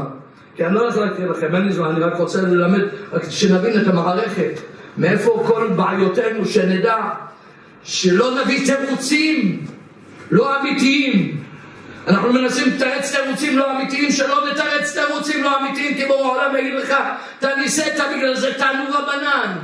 [0.55, 2.81] כי אני לא הולך לכם, אין לי זמן, אני רק רוצה ללמד,
[3.13, 4.59] רק שנבין את המערכת,
[4.97, 6.97] מאיפה כל בעיותינו, שנדע
[7.83, 9.65] שלא נביא תירוצים
[10.31, 11.44] לא אמיתיים.
[12.07, 16.73] אנחנו מנסים לתרץ תירוצים לא אמיתיים, שלא נתרץ תירוצים לא אמיתיים, כי בורא העולם יגיד
[16.73, 16.93] לך,
[17.39, 19.57] אתה ניסית בגלל זה תענו רבנן.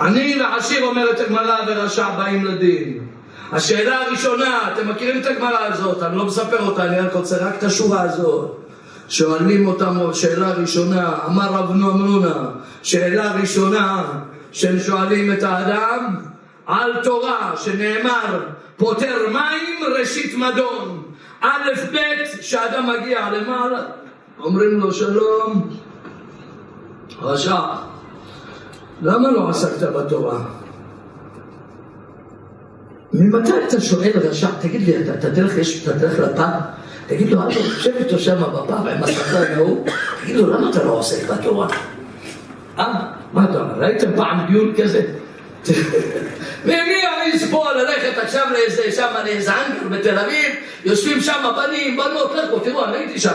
[0.00, 3.06] אני ועשיר אומרת הגמרא ורשע באים לדין.
[3.52, 7.54] השאלה הראשונה, אתם מכירים את הגמרא הזאת, אני לא מספר אותה, אני רק רוצה רק
[7.58, 8.60] את השורה הזאת.
[9.08, 12.48] שואלים אותם, שאלה ראשונה, אמר רב נמנונה,
[12.82, 14.04] שאלה ראשונה
[14.52, 16.16] שהם שואלים את האדם
[16.66, 18.46] על תורה שנאמר
[18.76, 21.02] פותר מים ראשית מדון.
[21.40, 23.80] א' ב' שאדם מגיע למעלה,
[24.38, 25.68] אומרים לו שלום,
[27.22, 27.60] רשע,
[29.02, 30.38] למה לא עסקת בתורה?
[33.12, 36.60] ממתי אתה שואל רשע, תגיד לי, אתה, אתה תלך, יש, אתה תלך לפאב?
[37.06, 39.86] תגיד לו, אתה יושב איתו שם בפאב עם השחקן ההוא,
[40.22, 41.68] תגיד לו, למה אתה לא עוסק בתורה?
[42.78, 43.12] אה?
[43.32, 43.74] מה אתה אומר?
[43.74, 45.02] ראיתם פעם דיון כזה?
[46.64, 52.34] ומי יעז פה ללכת עכשיו לאיזה, שם לאיזה אנגר בתל אביב, יושבים שם בנים, בנות,
[52.34, 53.30] לכו, תראו, אני הייתי שם.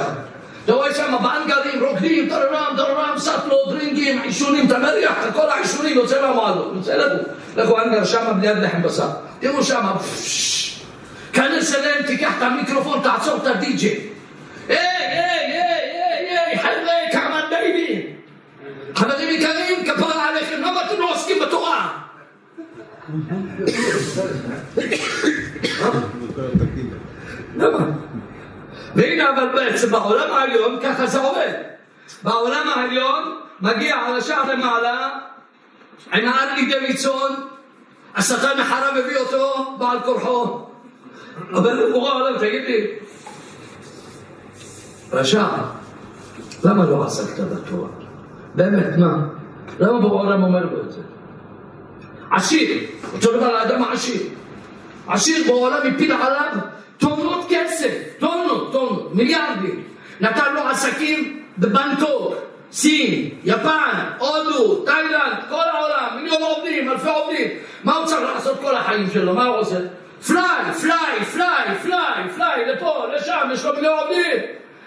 [0.66, 6.22] אתה רואה שם באנגרים, רוקדים, טררם, טררם, סטלות, דרינגים, עישונים, אתה מריח, כל העישונים יוצא
[6.22, 6.72] מהמועדות.
[6.76, 7.24] יוצא לכו,
[7.56, 9.10] לכו האנגר שם ליד לחם בשר.
[9.40, 9.86] תראו שם,
[11.34, 14.00] כנס אליהם, תיקח את המיקרופון, תעצור את הדי-ג'יי.
[14.68, 18.08] היי, היי, היי, היי, היי, חבר'ה, come on baby.
[18.96, 21.90] חברים יקרים, כפרה עליכם, למה אתם לא עוסקים בתורה?
[27.56, 27.86] למה?
[29.56, 31.54] בעצם בעולם העליון ככה זה עובד.
[32.24, 35.10] בעולם העליון מגיע הרשע למעלה
[36.14, 37.32] עם הארלי דוידסון,
[38.16, 40.66] השטן אחריו הביא אותו בעל כורחו.
[41.52, 42.88] אבל הוא העולם, תגיד לי,
[45.12, 45.48] רשע,
[46.64, 47.90] למה לא עסקת בתורה?
[48.56, 49.16] באמת, מה?
[49.80, 51.02] למה בורא העולם אומר לו את זה?
[52.32, 52.78] עשיר,
[53.14, 54.22] אותו דבר האדם העשיר.
[55.08, 56.52] עשיר בעולם הפיל עליו
[56.98, 59.84] טונות כסף, טונות, טונות, מיליארדים.
[60.22, 62.36] נתן לו עסקים בבנקוק,
[62.72, 67.48] סין, יפן, הודו, תאילנד, כל העולם, מיליון עובדים, אלפי עובדים.
[67.84, 69.34] מה הוא צריך לעשות כל החיים שלו?
[69.34, 69.80] מה הוא עושה?
[70.28, 74.38] fly, fly, fly, fly, fly, לפה, לשם, יש לו מיליון עובדים,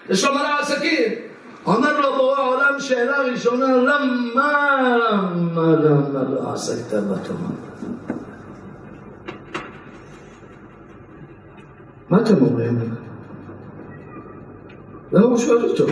[0.09, 1.32] יש לו מלא עסקים.
[1.65, 7.49] אומר לו בורא העולם שאלה ראשונה, למה, למה, למה לא עסקת בתורה?
[12.09, 12.79] מה אתם אומרים?
[15.11, 15.85] למה הוא שואל אותו?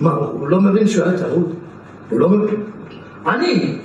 [0.00, 1.48] מה, הוא לא מבין שהוא היה טעות?
[2.10, 2.64] הוא לא מבין?
[3.26, 3.78] אני,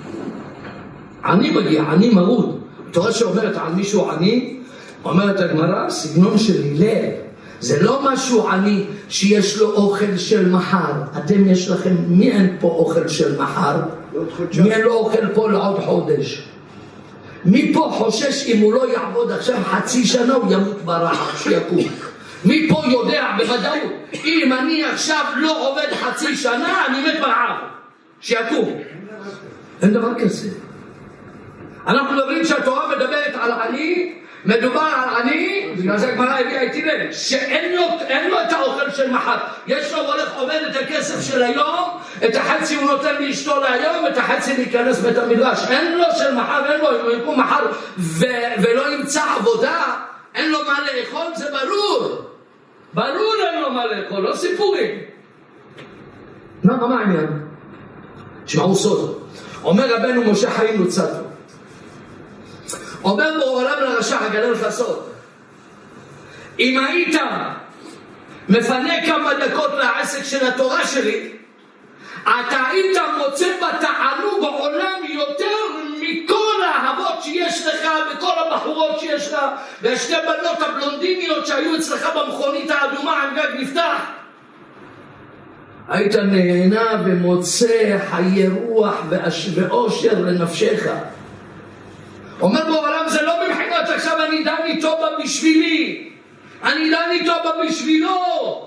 [1.26, 2.60] אני מגיע, אני מרוד.
[2.92, 4.60] תורה שאומרת על מישהו עני,
[5.06, 7.29] אומרת הגמרא, סגנון של הלל.
[7.60, 10.92] זה לא משהו עני שיש לו אוכל של מחר.
[11.18, 13.76] אתם יש לכם, מי אין פה אוכל של מחר?
[14.64, 16.50] מי אין לו אוכל פה לעוד חודש?
[17.46, 21.80] מי פה חושש אם הוא לא יעבוד עכשיו חצי שנה הוא ימות ברעב, שיקום?
[22.46, 23.92] מי פה יודע בוודאות,
[24.26, 27.58] אם אני עכשיו לא עובד חצי שנה, אני מת ברעב,
[28.22, 28.82] שיקום.
[29.82, 30.50] אין דבר כזה.
[31.88, 34.14] אנחנו מדברים שהתורה מדברת על עני,
[34.46, 37.82] מדובר על עני, בגלל זה הגמרא הביאה איתי לב, שאין לו,
[38.30, 39.38] לו את האוכל של מחר.
[39.68, 41.90] יש לו הולך עובד את הכסף של היום,
[42.26, 45.60] את החצי הוא נותן לאשתו להיום, את החצי להיכנס בית המדרש.
[45.70, 47.66] אין לו של מחר, אין לו, אם הוא יקום מחר
[47.98, 48.26] ו,
[48.62, 49.84] ולא ימצא עבודה,
[50.36, 52.22] אין לו מה לאכול, זה ברור.
[52.94, 55.00] ברור אין לו מה לאכול, לא סיפורים.
[56.64, 57.28] למה, מה העניין?
[58.46, 59.24] תשמעו סוד.
[59.64, 61.29] אומר רבנו משה חיים לוצטו,
[63.04, 65.10] אומר בו עולם לרשע, אגלה לך סוד.
[66.60, 67.16] אם היית
[68.50, 71.32] מפנה כמה דקות לעסק של התורה שלי,
[72.24, 75.46] אתה היית מוצא בתענוג בעולם יותר
[76.02, 79.40] מכל האהבות שיש לך וכל הבחורות שיש לך
[79.82, 84.02] והשתי בנות הבלונדיניות שהיו אצלך במכונית האדומה עם גג נפתח.
[85.88, 88.96] היית נהנה ומוצא חיי רוח
[89.56, 90.88] ואושר לנפשך.
[92.42, 96.10] אומר בו עולם זה לא מבחינת עכשיו אני דן איתו בשבילי,
[96.64, 98.66] אני דן איתו בשבילו.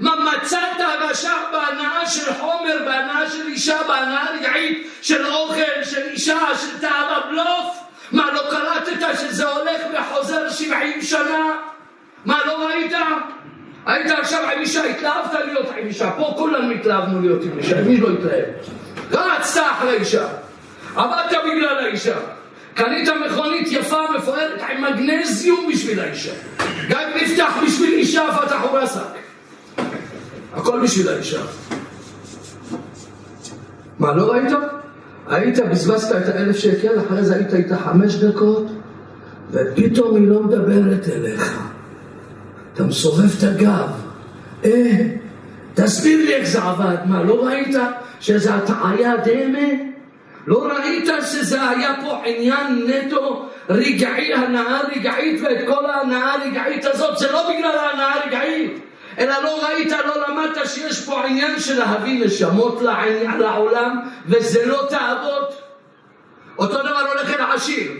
[0.00, 6.38] מה מצאת רשע בהנאה של חומר, בהנאה של אישה, בהנאה רגעית של אוכל, של אישה,
[6.60, 7.78] של תאווה בלוף?
[8.12, 11.56] מה לא קלטת שזה הולך וחוזר שבעים שנה?
[12.24, 12.92] מה לא ראית?
[13.86, 17.96] היית עכשיו עם אישה, התלהבת להיות עם אישה, פה כולנו התלהבנו להיות עם אישה, מי
[17.96, 18.44] לא התלהב?
[19.12, 20.28] רצת אחרי אישה,
[20.96, 22.16] עבדת בגלל האישה,
[22.74, 26.32] קנית מכונית יפה, מפוארת, עם מגנזיום בשביל האישה,
[26.88, 29.00] גג נפתח בשביל אישה, פתח ורסק,
[30.52, 31.42] הכל בשביל האישה.
[33.98, 34.52] מה, לא ראית?
[35.28, 38.66] היית, בזבזת את האלף שקל, אחרי זה היית איתה חמש דקות,
[39.50, 41.62] ופתאום היא לא מדברת אליך.
[42.74, 43.88] אתה מסובב את הגב.
[44.64, 45.06] אה,
[45.74, 46.96] תסביר לי איך זה עבד.
[47.06, 47.76] מה, לא ראית
[48.20, 49.91] שזה הטעיה דמה?
[50.46, 57.18] לא ראית שזה היה פה עניין נטו רגעי, הנאה רגעית, ואת כל ההנאה הרגעית הזאת,
[57.18, 58.72] זה לא בגלל ההנאה הרגעית.
[59.18, 62.82] אלא לא ראית, לא למדת שיש פה עניין של להביא נשמות
[63.38, 65.62] לעולם, וזה לא תאוות.
[66.58, 67.92] אותו דבר הולך אל העשיר.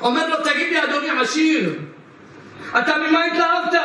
[0.00, 1.74] אומר לו, תגיד לי, אדוני עשיר,
[2.78, 3.80] אתה ממה התלהבת?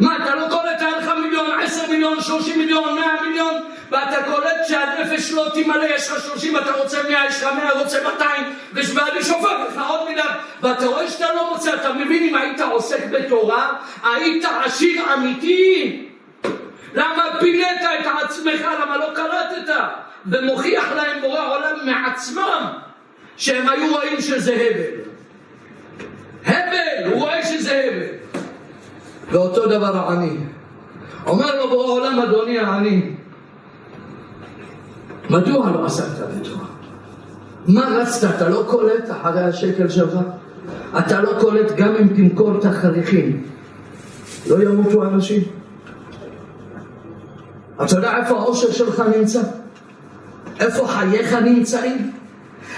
[0.00, 3.54] מה, אתה לא קולט, היה לך מיליון, עשר מיליון, שלושים מיליון, מאה מיליון,
[3.90, 7.98] ואתה קולט שהנפש לא תמלא, יש לך שלושים, אתה רוצה מאה, יש לך מאה, רוצה
[8.04, 12.60] מאתיים, ואני שופט לך עוד מיליארד, ואתה רואה שאתה לא מוצא, אתה מבין אם היית
[12.60, 13.72] עוסק בתורה,
[14.04, 16.02] היית עשיר אמיתי.
[16.94, 17.66] למה פינית
[18.00, 19.74] את עצמך, למה לא קלטת?
[20.26, 22.72] ומוכיח להם בורא עולם מעצמם,
[23.36, 25.00] שהם היו רואים שזה הבל.
[26.46, 28.25] הבל, הוא רואה שזה הבל.
[29.30, 30.36] ואותו דבר העני.
[31.26, 33.10] אומר לו בורא עולם, אדוני העני,
[35.30, 36.64] מדוע לא עסקת בתורה?
[37.68, 38.28] מה רצת?
[38.36, 40.18] אתה לא קולט אחרי השקל שלך?
[40.98, 43.42] אתה לא קולט גם אם תמכור את החריכים.
[44.46, 45.42] לא ימותו אנשים.
[47.84, 49.40] אתה יודע איפה העושר שלך נמצא?
[50.60, 52.12] איפה חייך נמצאים?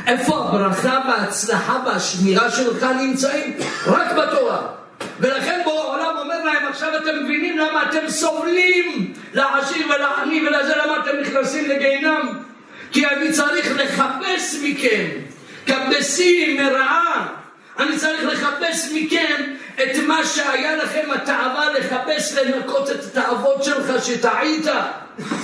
[0.07, 3.55] איפה הברכה וההצלחה והשמירה שלך נמצאים?
[3.87, 4.67] רק בתורה.
[5.21, 10.97] ולכן בורא העולם אומר להם עכשיו אתם מבינים למה אתם סובלים לעשיר ולעני ולזה למה
[10.97, 12.39] אתם נכנסים לגיהינם?
[12.93, 15.07] כי אני צריך לחפש מכם,
[15.67, 17.27] כבשים מרעה.
[17.79, 19.43] אני צריך לחפש מכם
[19.75, 24.67] את מה שהיה לכם התאווה לחפש לנקות את התאוות שלך שטעית,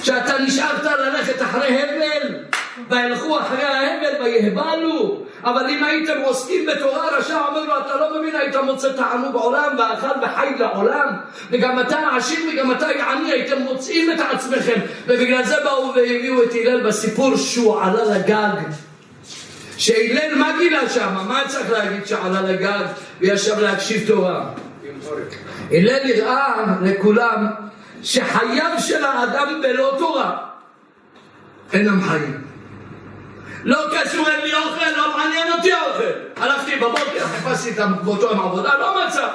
[0.03, 2.35] שאתה נשארת ללכת אחרי הבל,
[2.91, 5.25] וילכו אחרי ההבל ויהבלו.
[5.45, 9.77] אבל אם הייתם עוסקים בתורה, רשע אומר לו, אתה לא מבין, היית מוצא תענוג עולם
[9.79, 11.09] ואכל וחי לעולם,
[11.51, 16.51] וגם אתה עשיר וגם אתה עני, הייתם מוצאים את עצמכם, ובגלל זה באו והביאו את
[16.55, 18.63] הלל בסיפור שהוא עלה לגג.
[19.77, 21.15] שהלל מה גילה שם?
[21.29, 22.85] מה צריך להגיד שעלה לגג
[23.21, 24.45] וישב להקשיב תורה?
[25.71, 27.47] הלל הראה לכולם
[28.03, 30.37] שחייו של האדם בלא תורה
[31.73, 32.44] אינם חיים.
[33.65, 36.13] לא קשור, אין לי אוכל, לא מעניין אותי האוכל.
[36.37, 39.29] הלכתי בבוקר, חיפשתי את באותו יום עבודה, לא מצא.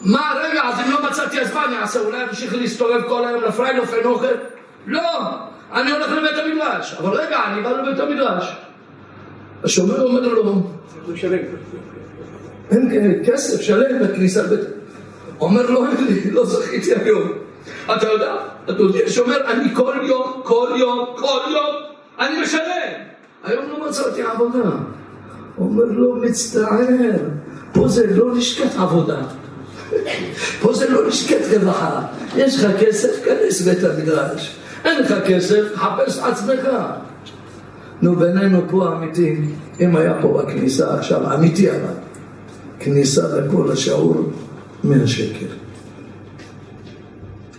[0.00, 2.00] מה, רגע, אז אם לא מצאתי, אז מה אני אעשה?
[2.00, 4.26] אולי אמשיך להסתובב כל היום לפריילוף, אין אוכל?
[4.86, 5.20] לא,
[5.72, 6.94] אני הולך לבית המדרש.
[6.94, 8.56] אבל רגע, אני בא לבית המדרש.
[9.64, 10.62] השומר אומר לו,
[12.70, 14.60] אין כסף, שלם בכניסה לבית...
[15.40, 15.70] אומר
[16.08, 17.32] לי, לא זכיתי היום.
[17.96, 18.34] אתה יודע,
[18.64, 21.76] אתה יודע, שומר, אני כל יום, כל יום, כל יום,
[22.18, 23.10] אני משלם.
[23.44, 24.70] היום לא מצאתי עבודה.
[25.58, 27.16] אומר לו, מצטער,
[27.72, 29.22] פה זה לא לשכת עבודה.
[30.60, 32.02] פה זה לא לשכת רווחה.
[32.36, 34.56] יש לך כסף, כנס בית המדרש.
[34.84, 36.68] אין לך כסף, חפש עצמך.
[38.02, 39.36] נו, בינינו פה אמיתי,
[39.80, 41.94] אם היה פה בכניסה עכשיו, אמיתי אבל,
[42.78, 44.30] כניסה לכל השיעור,
[44.84, 45.46] 100 שקל.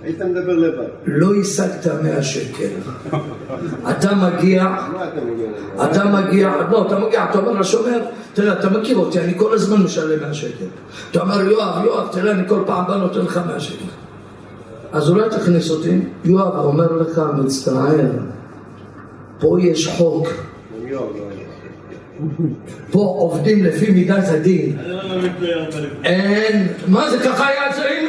[0.04, 0.88] היית מדבר לבד.
[1.06, 2.68] לא השגת 100 שקל.
[3.90, 4.76] אתה מגיע,
[5.84, 8.00] אתה מגיע לא, אתה מגיע, אתה אומר לשומר,
[8.34, 10.66] תראה, אתה מכיר אותי, אני כל הזמן משלם 100 שקל.
[11.12, 13.86] אתה אומר, יואב, יואב, תראה, אני כל פעם בא נותן לך 100 שקל.
[14.94, 18.10] אז אולי תכניס אותי, יואב אומר לך, מצטער,
[19.40, 20.28] פה יש חוק,
[20.92, 21.10] לא.
[22.92, 24.78] פה עובדים לפי מידת הדין.
[26.04, 27.62] אין, מה זה ככה היה,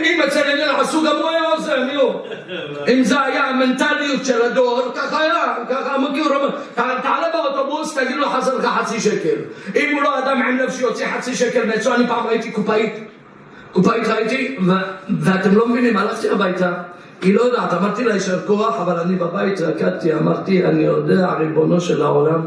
[0.04, 1.41] אם, אצל אליל עשו גם הוא היה
[1.72, 2.22] עושה, נו.
[2.92, 5.34] אם זה היה המנטליות של הדור, ככה היה,
[5.70, 6.24] ככה מכיר,
[6.74, 9.36] תע- תעלה באוטובוס, תגיד לו חסר לך חצי שקל.
[9.76, 12.92] אם הוא לא אדם עם לב שיוציא חצי שקל מאצלו, אני פעם ראיתי קופאית,
[13.72, 14.56] קופאית ראיתי,
[15.20, 16.72] ואתם לא מבינים, הלכתי הביתה,
[17.22, 21.80] היא לא יודעת, אמרתי לה יישר כוח, אבל אני בבית רקדתי, אמרתי, אני יודע, ריבונו
[21.80, 22.46] של העולם,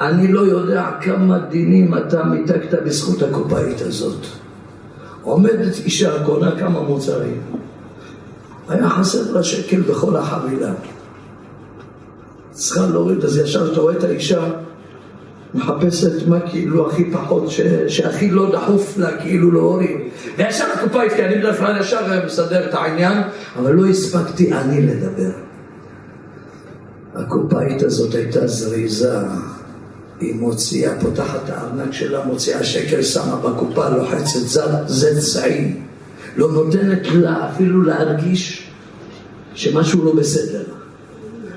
[0.00, 4.26] אני לא יודע כמה דינים אתה מיתקת בזכות הקופאית הזאת.
[5.22, 7.40] עומדת אישה, קונה כמה מוצרים.
[8.68, 10.72] היה חסר לה שקל בכל החבילה.
[12.50, 14.50] צריכה להוריד, אז ישר אתה רואה את האישה
[15.54, 17.60] מחפשת מה כאילו הכי פחות, ש...
[17.88, 19.96] שהכי לא דחוף לה כאילו להוריד.
[20.38, 23.22] וישר הקופאית, כי אני בדרך כלל ישר מסדר את העניין,
[23.56, 25.30] אבל לא הספקתי אני לדבר.
[27.14, 29.18] הקופאית הזאת הייתה זריזה,
[30.20, 35.74] היא מוציאה, פותחת הארנק שלה, מוציאה שקל, שמה בקופה, לוחצת זד, זד צעי,
[36.36, 38.70] לא נותנת לה אפילו להרגיש
[39.54, 40.62] שמשהו לא בסדר.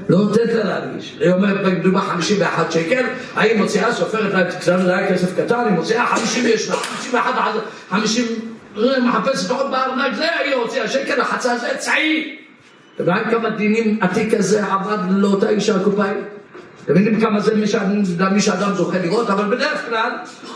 [0.09, 1.17] לא נותנת לה להרגיש.
[1.19, 3.05] היא אומרת, לדוגמה 51 שקל,
[3.35, 6.75] ההיא מוציאה, סופרת לה את קטן, זה היה כסף קטן, היא מוציאה 50 יש לה,
[6.75, 7.31] 51,
[7.89, 8.25] 50,
[9.05, 12.37] מחפשת עוד בארנק, זה היא הוציאה שקל, לחצה זה צעי.
[12.95, 16.17] אתם יודעים כמה דינים התיק הזה עבד לאותה אישה הקופאית?
[16.87, 17.55] אתם יודעים כמה זה
[18.31, 20.11] מי שאדם, זוכה לראות, אבל בדרך כלל,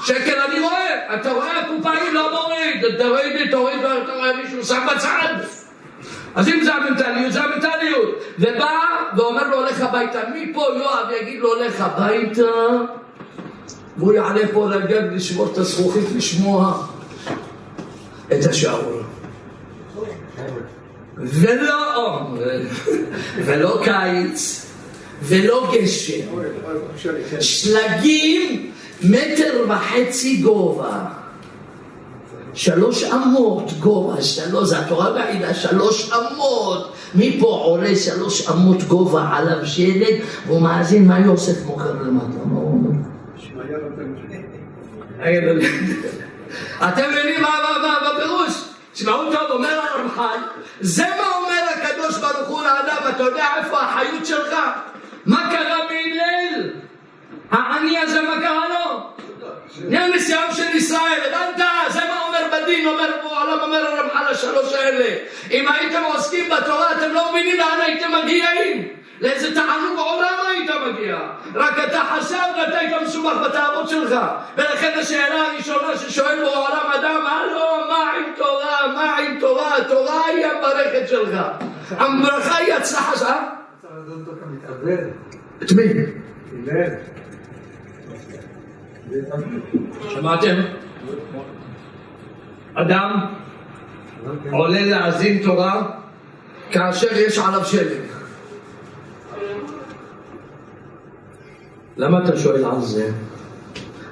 [0.05, 5.33] שקל אני רואה, אתה רואה הקופאי לא מוריד, תוריד, תוריד, אתה רואה מישהו שם בצד.
[6.35, 8.23] אז אם זה המנטליות, זה המנטליות.
[8.39, 8.79] ובא
[9.17, 12.51] ואומר לו הולך הביתה, מפה יואב יגיד לו הולך הביתה,
[13.97, 16.87] והוא יעלה פה לגג לשבור את הזכוכית לשמוע
[18.27, 19.03] את השאול.
[21.17, 22.21] ולא,
[23.45, 24.70] ולא קיץ,
[25.21, 26.21] ולא גשם.
[27.39, 28.71] שלגים
[29.03, 30.99] מטר וחצי גובה.
[32.53, 36.93] שלוש אמות גובה, שלוש, זה התורה בעידה, שלוש אמות.
[37.15, 40.15] מפה עולה שלוש אמות גובה עליו שלג,
[40.47, 42.91] והוא מאזין מה יוסף מוכר למטה, מה הוא אומר?
[46.87, 48.63] אתם מבינים מה מה- מה בפירוש?
[48.93, 50.39] תשמעו טוב, אומר הרמח"ל,
[50.81, 54.55] זה מה אומר הקדוש ברוך הוא לאדם, אתה יודע איפה החיות שלך?
[55.25, 56.69] מה קרה בהלל?
[57.51, 59.09] העני הזה, מה קרה לו?
[59.89, 61.65] נהיה נשיאם של ישראל, הבנת?
[61.89, 65.15] זה מה אומר בדין, אומר בעולם, אומר הרמח"ל השלוש האלה.
[65.51, 68.87] אם הייתם עוסקים בתורה, אתם לא מבינים לאן הייתם מגיעים.
[69.21, 71.17] לאיזה תענוג עולם היית מגיע.
[71.55, 74.15] רק אתה חשבת, אתה היית מסובך בתאוות שלך.
[74.55, 78.87] ולכן השאלה הראשונה ששואל בו העולם אדם, הלו, מה עם תורה?
[78.87, 79.77] מה עם תורה?
[79.77, 81.37] התורה היא המערכת שלך.
[81.91, 83.31] הברכה היא הצלחה שלך.
[85.63, 85.83] את מי?
[90.09, 90.55] שמעתם?
[92.73, 93.19] אדם
[94.51, 95.91] עולה להאזין תורה
[96.71, 97.97] כאשר יש עליו שלג.
[101.97, 103.09] למה אתה שואל על זה?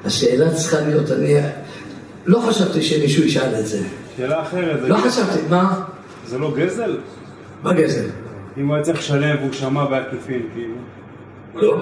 [0.05, 1.35] השאלה צריכה להיות, אני
[2.25, 3.79] לא חשבתי שמישהו ישאל את זה.
[4.17, 5.83] שאלה אחרת, זה- לא חשבתי, מה?
[6.25, 6.97] זה לא גזל?
[7.63, 8.05] מה גזל?
[8.57, 10.75] אם הוא היה צריך לשלם והוא שמע בעקיפין, כאילו.
[11.55, 11.77] לא.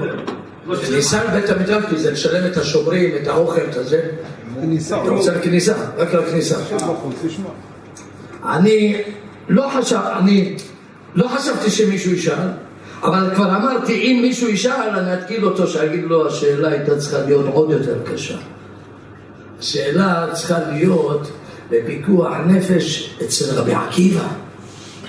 [0.75, 4.01] כניסה לבית המדרש כי זה לשלם את השומרים, את האוכל, את הזה.
[4.61, 5.01] כניסה.
[5.01, 6.55] אתה רוצה לכניסה, רק לכניסה.
[8.45, 9.01] אני
[9.49, 10.55] לא חשב, אני
[11.15, 12.47] לא חשבתי שמישהו ישאל,
[13.03, 17.45] אבל כבר אמרתי, אם מישהו ישאל, אני אתקיל אותו, שאגיד לו, השאלה הייתה צריכה להיות
[17.53, 18.37] עוד יותר קשה.
[19.59, 21.31] השאלה צריכה להיות
[21.69, 24.27] בפיקוח נפש אצל רבי עקיבא.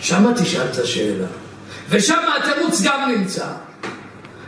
[0.00, 1.26] שם תשאל את השאלה.
[1.88, 3.46] ושם התירוץ גם נמצא.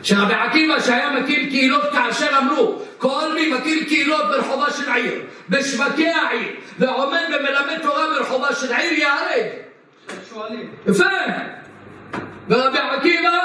[0.02, 6.08] שרבי עקיבא שהיה מקים קהילות כאשר אמרו כל מי מקים קהילות ברחובה של עיר, בשווקי
[6.08, 9.46] העיר, ועומד ומלמד תורה ברחובה של עיר ייהרג.
[10.86, 11.04] יפה.
[12.48, 13.38] ורבי עקיבא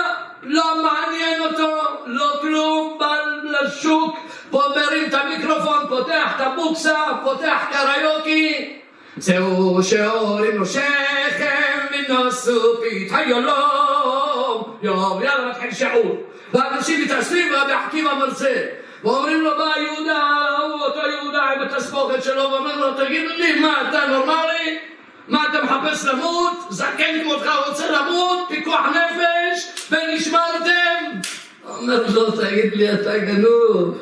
[0.43, 4.17] לא מעניין אותו, לא כלום, בא לשוק,
[4.49, 8.79] פה מרים את המיקרופון, פותח את הבוקסה, פותח קריוקי.
[9.17, 16.17] זהו שהורינו שכם ונוסו פיתחיולום יום יאללה מתחיל שיעור
[16.53, 18.65] ואנשים מתאספים ורבי עקיבא מרצה
[19.03, 23.89] ואומרים לו בא יהודה, הוא אותו יהודה עם התסבוכת שלו ואומר לו תגיד לי מה
[23.89, 24.79] אתה נורמלי?
[25.27, 26.57] מה אתה מחפש למות?
[26.69, 28.39] זקן כמותך רוצה למות?
[28.49, 29.91] פיקוח נפש?
[29.91, 31.19] ונשמרתם?
[31.65, 33.97] אומר לו תגיד לי אתה גנוב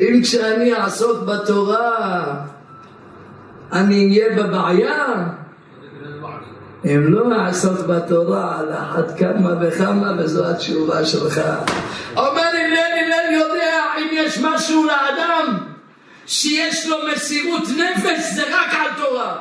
[0.00, 2.34] אם כשאני אעסוק בתורה
[3.72, 5.14] אני אהיה בבעיה?
[6.84, 11.40] אם לא אעסוק בתורה על אחת כמה וכמה וזו התשובה שלך.
[12.16, 15.58] אומר הלל הלל יודע אם יש משהו לאדם
[16.26, 19.38] שיש לו מסירות נפש זה רק על תורה.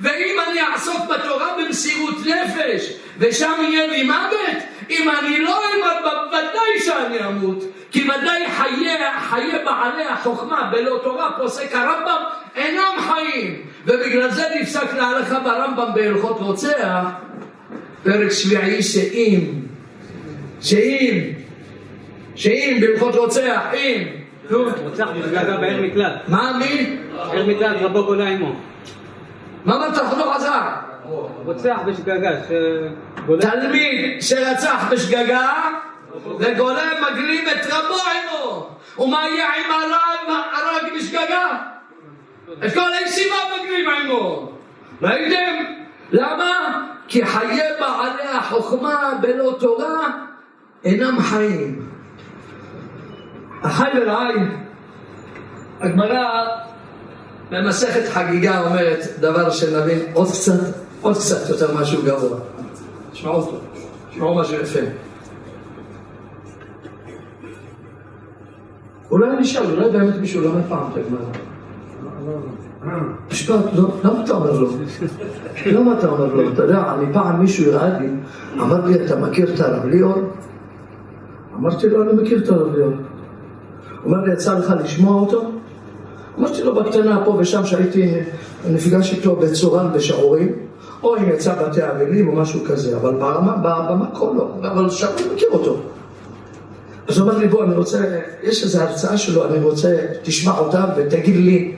[0.00, 6.80] ואם אני אעסוק בתורה במסירות נפש ושם יהיה לי מוות, אם אני לא אמר, בוודאי
[6.84, 7.64] שאני אמות.
[7.90, 12.22] כי ודאי חיי, חיי בעלי החוכמה בלא תורה פוסק הרמב"ם
[12.56, 13.62] אינם חיים.
[13.86, 17.04] ובגלל זה נפסק להלכה ברמב"ם בהלכות רוצח,
[18.02, 19.40] פרק שביעי שאם,
[20.60, 21.20] שאם,
[22.34, 24.04] שאם בהלכות רוצח, אם,
[24.50, 26.12] נו, רוצח בשגגה בעיר מקלט.
[26.28, 26.96] מה מי?
[27.32, 28.52] עיר מקלט רבו גולה עמו.
[29.64, 30.90] מה אמרת לא חזק?
[31.44, 32.30] רוצח בשגגה.
[33.40, 35.52] תלמיד שרצח בשגגה
[36.38, 41.58] וגולם מגלים את רבו עמו ומה יהיה עם הרב הרג בשגגה?
[42.66, 44.52] את כל הישיבה מגלים עמו
[45.02, 45.64] ראיתם?
[46.12, 46.82] למה?
[47.08, 50.08] כי חיי בעלי החוכמה בלא תורה
[50.84, 51.90] אינם חיים
[53.62, 54.34] אחי ורעי
[55.80, 56.46] הגמרא
[57.50, 60.52] במסכת חגיגה אומרת דבר שנבין עוד קצת,
[61.00, 62.38] עוד קצת יותר משהו גבוה.
[63.12, 63.60] תשמעו אותו,
[64.10, 64.80] תשמעו משהו יפה.
[69.10, 71.20] אולי נשאל, אולי באמת מישהו למד פעם את הגמרא.
[73.30, 74.68] משפט, לא, למה אתה אומר לו?
[75.66, 76.52] למה אתה אומר לו?
[76.52, 78.08] אתה יודע, אני פעם מישהו הראה לי,
[78.60, 80.14] אמר לי, אתה מכיר את הרב ליאור?
[81.56, 82.92] אמרתי לו, אני מכיר את הרב ליאור.
[82.92, 85.50] הוא אומר לי, יצא לך לשמוע אותו?
[86.38, 88.12] אמרתי לו בקטנה פה ושם שהייתי
[88.70, 90.52] נפגש איתו בצורן בשיעורים
[91.02, 93.56] או אם יצא בתי אבלים או משהו כזה אבל ברמה,
[93.90, 95.76] במקום לא, אבל שם אני מכיר אותו
[97.10, 97.98] אז הוא אומר לי בוא אני רוצה,
[98.42, 101.74] יש איזו הרצאה שלו אני רוצה, תשמע אותה ותגיד לי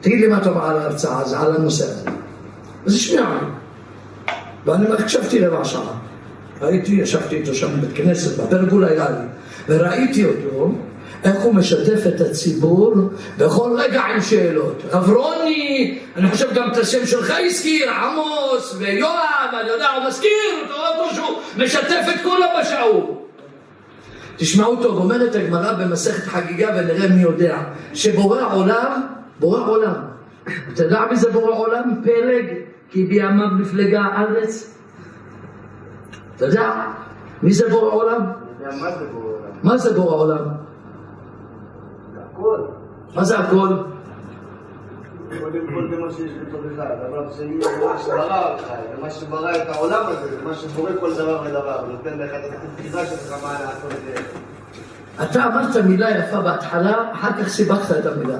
[0.00, 2.10] תגיד לי מה אתה אומר על ההרצאה הזו, על הנושא הזה
[2.86, 3.46] אז השמיע לי
[4.66, 5.98] ואני הקשבתי רבע שעה
[6.60, 9.26] ראיתי, ישבתי איתו שם בבית כנסת, בפרגולה היה לי
[9.68, 10.72] וראיתי אותו
[11.24, 12.94] איך הוא משתף את הציבור
[13.38, 14.82] בכל רגע עם שאלות.
[14.92, 20.30] רב רוני, אני חושב גם את השם שלך הזכיר, עמוס ויואב, אני יודע, הוא מזכיר
[20.68, 23.27] אותו משתף את כולם בשיעור.
[24.38, 27.58] תשמעו טוב, אומרת הגמרא במסכת חגיגה ונראה מי יודע,
[27.94, 29.06] שבורא עולם,
[29.40, 29.94] בורא עולם,
[30.72, 32.00] אתה יודע מי זה בורא עולם?
[32.04, 32.46] פלג,
[32.90, 34.78] כי בימיו מפלגה הארץ.
[36.36, 36.72] אתה יודע
[37.42, 38.20] מי זה בורא עולם?
[39.62, 40.44] מה זה בורא עולם?
[43.14, 43.66] מה זה הכל?
[45.17, 48.64] כל קודם כל במה שיש בתוכך, דבר שני, במה שברא אותך,
[48.96, 53.42] במה שברא את העולם הזה, במה שבורא כל דבר ודבר, ונותן לך את התחילה שלך
[53.42, 54.22] מה לעשות את זה.
[55.22, 58.38] אתה אמרת מילה יפה בהתחלה, אחר כך סיבכת את המילה.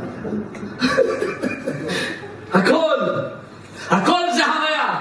[2.53, 2.97] הכל,
[3.91, 5.01] הכל זה הוויה.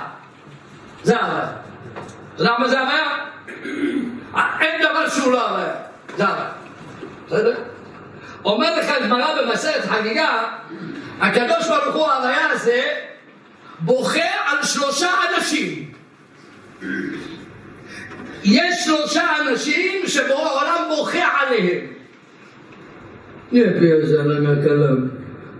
[1.03, 1.49] זה הוויה.
[2.35, 3.07] אתה יודע מה זה הוויה?
[4.59, 5.75] אין דבר שהוא לא הוויה.
[6.17, 6.49] זה הוויה.
[7.27, 7.55] בסדר?
[8.45, 10.43] אומר לך גמרא במסכת חגיגה,
[11.19, 12.81] הקדוש ברוך הוא ההוויה הזה
[13.79, 15.91] בוכה על שלושה אנשים.
[18.43, 21.87] יש שלושה אנשים שבורא העולם בוכה עליהם.
[23.51, 25.09] יפי איזה עליהם הכלם.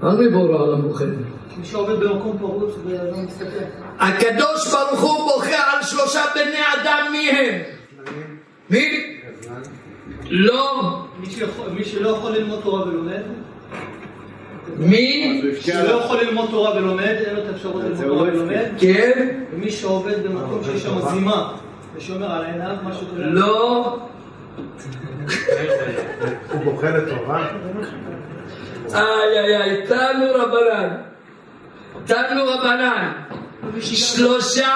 [0.02, 1.06] על מי בורא העולם בוכה?
[1.58, 3.66] מי שעובד במקום פרוץ ולא מסתכל.
[4.00, 7.62] הקדוש ברוך הוא בוכה על שלושה בני אדם מי הם?
[8.70, 9.18] מי?
[10.30, 10.98] לא.
[11.74, 13.22] מי שלא יכול ללמוד תורה ולומד,
[14.78, 15.42] מי?
[15.60, 19.28] שלא יכול ללמוד תורה ולומד, אין לו את האפשרות ללמוד תורה ולומד, כן?
[19.54, 21.54] ומי שעובד במקום שיש שם זימה,
[21.96, 23.24] ושומר על עיניו, משהו כזה.
[23.26, 23.98] לא.
[26.52, 27.48] הוא בוכה לתורה?
[28.94, 30.90] איי איי איי, תנו רבנן.
[32.06, 33.12] תנו רבנן.
[33.82, 34.68] שלושה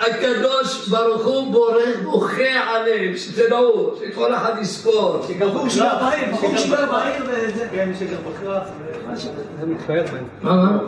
[0.00, 5.24] הקדוש ברוך הוא בורא- בוכה עליהם, שתדעו, שכל אחד יספור.
[5.28, 7.66] שגרבו שגר בעיר, בחור שגר בעיר וזה.
[7.72, 9.30] כן, שגר כזה.
[9.60, 10.24] זה מתפאר בהם.
[10.42, 10.78] מה?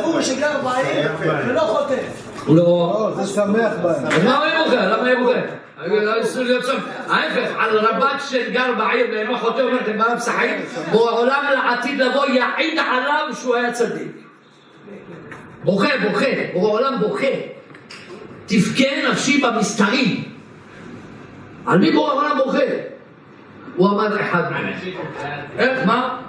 [0.00, 1.10] בחור שגר בעיר
[1.46, 2.28] ולא חוטף.
[2.48, 2.54] לא.
[2.54, 4.04] לא, זה שמח בהם.
[4.26, 4.86] למה היא בוכה?
[4.86, 5.38] למה היא בוכה?
[7.08, 10.60] ההפך, על רבת שגר בעיר ואינו חוטא אומרת לבעל פסחים,
[10.92, 14.12] בעולם לעתיד לבוא יעיד עליו שהוא היה צדיק.
[15.64, 17.26] בוכה, בוכה, בעולם בוכה.
[18.46, 20.24] תבכה נפשי במסתרים.
[21.66, 22.58] על מי בורא העולם בוכה?
[23.76, 24.72] הוא אמר אחד מהם.
[25.58, 26.20] איך, מה?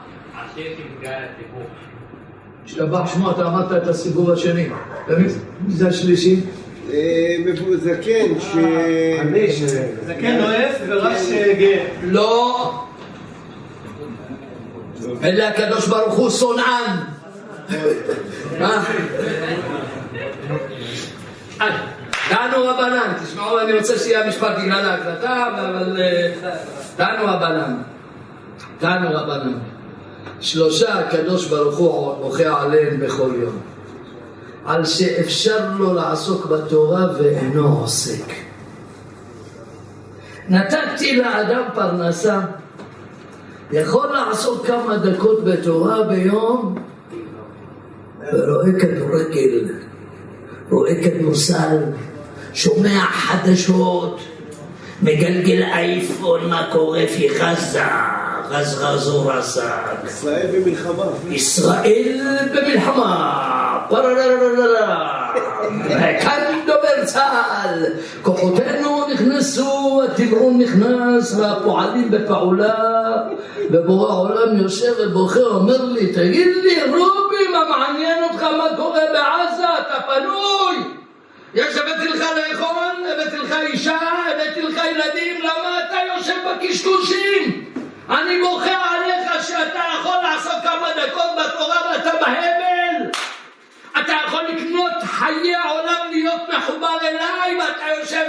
[2.66, 4.68] השתבח שמו, אתה אמרת את הסיבוב השני.
[5.08, 5.28] ומי
[5.62, 6.42] מי זה השלישי?
[7.78, 8.56] זקן ש...
[10.08, 11.86] זקן אוהב ורש גאה.
[12.04, 12.84] לא.
[15.24, 16.98] אלא הקדוש ברוך הוא שונאן.
[18.60, 18.84] מה?
[22.30, 26.32] דנו רבנן, תשמעו, אני רוצה שיהיה המשפט בגלל ההקלטה, אבל אה,
[26.98, 27.76] דנו רבנן.
[28.82, 29.58] דנו רבנן.
[30.40, 33.60] שלושה הקדוש ברוך הוא בוכה עליהם בכל יום.
[34.66, 38.34] על שאפשר לו לעסוק בתורה ואינו עוסק.
[40.50, 42.40] נתתי לאדם פרנסה,
[43.72, 46.76] יכול לעשות כמה דקות בתורה ביום,
[48.34, 49.70] ורואה כדורגל,
[50.70, 51.78] רואה כדורסל,
[52.54, 54.20] שומע חדשות,
[55.02, 57.84] מגלגל אייפון, מה קורה פי חזה,
[58.50, 59.64] רזרזו רסק.
[60.06, 61.04] ישראל במלחמה.
[61.30, 62.20] ישראל
[62.56, 63.48] במלחמה.
[66.22, 67.86] כאן דובר צה"ל,
[68.22, 72.74] כוחותינו נכנסו, התמרון נכנס והפועלים בפעולה
[73.72, 79.66] ובורא העולם יושב ובוכה אומר לי תגיד לי רובי מה מעניין אותך מה קורה בעזה
[79.80, 80.97] אתה פנוי
[81.54, 84.00] יש הבאתי לך לאכול, הבאתי לך אישה,
[84.32, 87.74] הבאתי לך ילדים למה אתה יושב בקשקושים?
[88.10, 93.12] אני בוכה עליך שאתה יכול לעשות כמה דקות בתורה ואתה בהבל.
[94.00, 98.26] אתה יכול לקנות חיי העולם להיות מחובר אליי ואתה יושב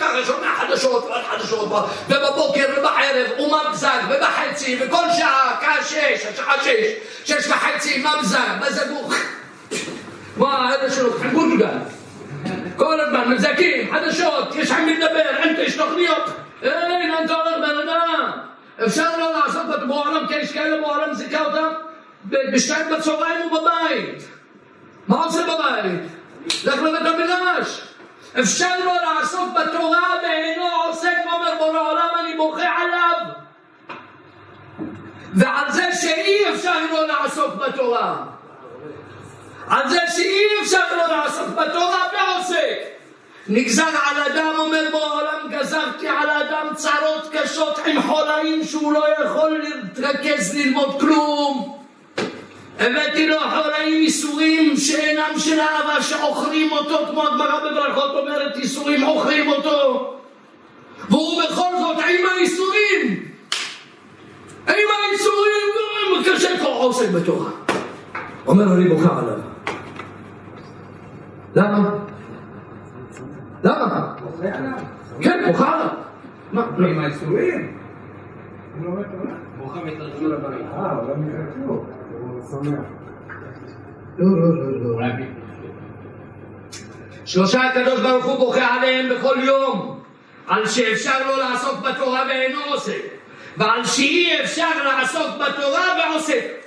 [0.00, 1.68] ככה שומע חדשות ועוד חדשות
[2.08, 6.92] ובבוקר ובערב וממזג ובחצי וכל שעה כעה שש, השעה שש,
[7.24, 9.14] שש וחצי ממזג, מזגוך
[10.36, 11.95] מה אלה שלוקחים גולגל
[12.76, 16.24] כל הזמן מזקים, חדשות, יש עם מי לדבר, אין יש תוכניות.
[16.62, 18.30] אין, אין צורך בן אדם.
[18.86, 21.68] אפשר לא לעשות בעולם, כי יש כאלה בעולם זיכה אותם
[22.52, 24.28] בשתיים בצהריים הוא בבית.
[25.08, 26.00] מה עושה בבית?
[26.64, 27.80] לך לבית המדרש.
[28.40, 33.32] אפשר לו לעסוק בתורה ואינו עוסק ואומר בורא עולם אני בוכה עליו.
[35.34, 38.35] ועל זה שאי אפשר לו לעסוק בתורה
[39.68, 42.96] על זה שאי אפשר לו לעסוק בתורה ועוסק
[43.48, 49.04] נגזר על אדם, אומר בו העולם, גזרתי על אדם צרות קשות עם חולאים שהוא לא
[49.24, 51.78] יכול להתרכז ללמוד כלום.
[52.78, 59.48] הבאתי לו חולאים איסורים שאינם של אהבה שעוכרים אותו כמו הגמרא בברכות אומרת איסורים עוכרים
[59.48, 60.12] אותו.
[61.08, 63.32] והוא בכל זאת עם האיסורים.
[64.68, 65.66] עם האיסורים
[66.36, 67.65] קשה כה עוסק בתורה
[68.46, 69.38] אומר אני בוכה עליו
[71.54, 71.90] למה?
[73.64, 74.14] למה?
[75.20, 75.88] כן, בוכה עליו
[76.52, 76.66] מה?
[76.76, 76.86] לא.
[76.86, 77.76] עם האיסורים?
[78.78, 79.34] הוא לומד תורה.
[80.76, 81.86] אה, לא מכיר כלום.
[82.20, 82.80] הוא שמח.
[84.18, 85.24] לא, לא, לא, לא.
[87.24, 90.00] שלושה הקדוש ברוך הוא בוכה עליהם בכל יום,
[90.46, 93.02] על שאפשר לו לעסוק בתורה ואינו עוסק,
[93.56, 96.65] ועל שאי אפשר לעסוק בתורה ועוסק.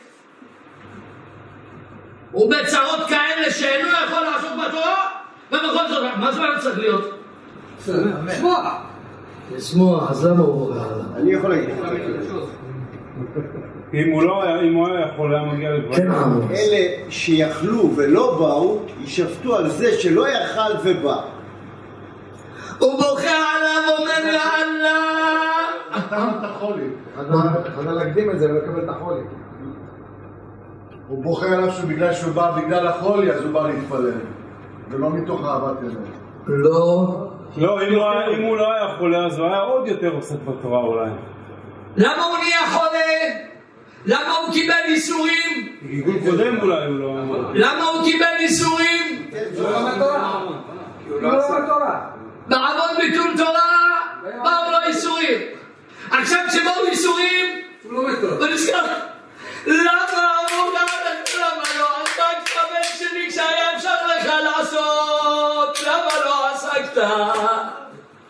[2.34, 4.96] ובצרות כאלה שאינו יכול לעסוק בתורה,
[5.52, 7.20] ובכל זאת, מה זאת אומרת צריך להיות?
[9.56, 11.06] לשמוח, אז למה הוא בוכה עליו?
[11.16, 11.70] אני יכול להגיד.
[13.94, 15.96] אם הוא לא היה, אם הוא היה יכול, היה מגיע לדברים.
[15.96, 16.12] כן.
[16.52, 21.22] אלה שיכלו ולא באו, יישפטו על זה שלא יכל ובא.
[22.80, 25.00] הוא בוכה עליו, אומר יאללה.
[25.98, 26.88] נתן את החולי.
[27.76, 29.22] חדל להקדים את זה ולקבל את החולי.
[31.10, 34.12] הוא בוכה עליו שבגלל שהוא בא בגלל החולי, אז הוא בא להתפלל.
[34.90, 36.12] ולא מתוך אהבת אלוהים.
[36.48, 37.08] לא.
[37.58, 37.82] לא,
[38.38, 41.10] אם הוא לא היה חולה, אז הוא היה עוד יותר עוסק בתורה אולי.
[41.98, 43.00] למה הוא נהיה חולה?
[44.06, 45.78] למה הוא קיבל איסורים?
[45.90, 47.16] גלגול קודם אולי הוא לא...
[47.54, 49.30] למה הוא קיבל איסורים?
[49.56, 50.44] הוא לא למד תורה.
[51.10, 52.10] הוא לא למד תורה.
[52.48, 55.40] בעוון ביטול תורה באו לו איסורים.
[56.12, 57.46] עכשיו כשבאו איסורים,
[57.84, 58.30] הוא לא.
[58.40, 58.86] הוא נזכר.
[59.66, 65.80] למה הוא למה לא עסקת בן שלי כשהיה אפשר לך לעשות?
[65.88, 67.02] למה לא עסקת?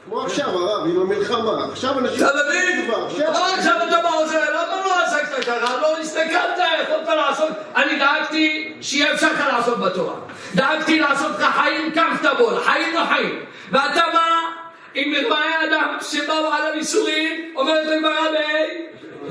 [0.06, 1.66] כמו עכשיו, הרב, עם המלחמה.
[1.72, 2.26] עכשיו אנשים...
[2.26, 2.86] אתה מבין?
[2.86, 3.34] כבר, עכשיו.
[3.34, 3.56] לא
[3.88, 5.78] אתה בא עוזר, למה לא עסקת ככה?
[5.82, 7.50] לא הסתכלת, יכולת לעשות.
[7.76, 10.14] אני דאגתי שיהיה אפשר לך לעשות בתורה.
[10.56, 13.40] דאגתי לעשות לך חיים כמפתבול, חיים לא חיים.
[13.72, 14.52] ואתה מה?
[14.96, 18.36] אם מרמאי אדם שבאו עליו איסורים, אומרת הגמרא ב...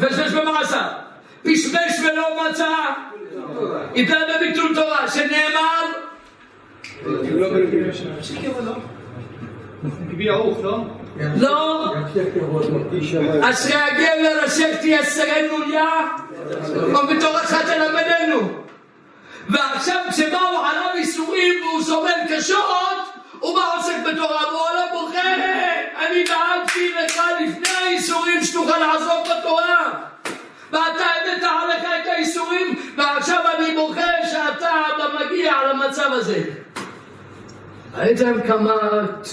[0.07, 1.08] פשפש במעשה.
[1.43, 2.74] פשפש ולא מצא.
[3.95, 5.84] יתן בביטול תורה, שנאמר
[11.36, 11.95] לא
[13.43, 16.09] אשרי הגבר אשר תייסרנו יה,
[16.74, 18.49] ובתורתך תלמדנו.
[19.49, 22.99] ועכשיו כשבאו עליו איסורים והוא סובל קשות,
[23.39, 25.34] הוא בא עוסק בתורה, והוא עולה בוכה,
[26.07, 29.91] אני דאגתי לך לפני האיסורים שתוכל לעסוק בתורה.
[30.73, 34.71] ואתה הבאת עליך את האיסורים, ועכשיו אני בוכה שאתה
[35.21, 36.43] מגיע למצב הזה.
[37.95, 38.75] ראיתם כמה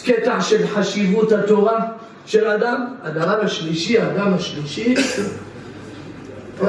[0.05, 1.79] קטע של חשיבות התורה
[2.25, 2.85] של אדם?
[3.03, 4.95] הדבר השלישי, האדם השלישי.
[6.61, 6.67] לא.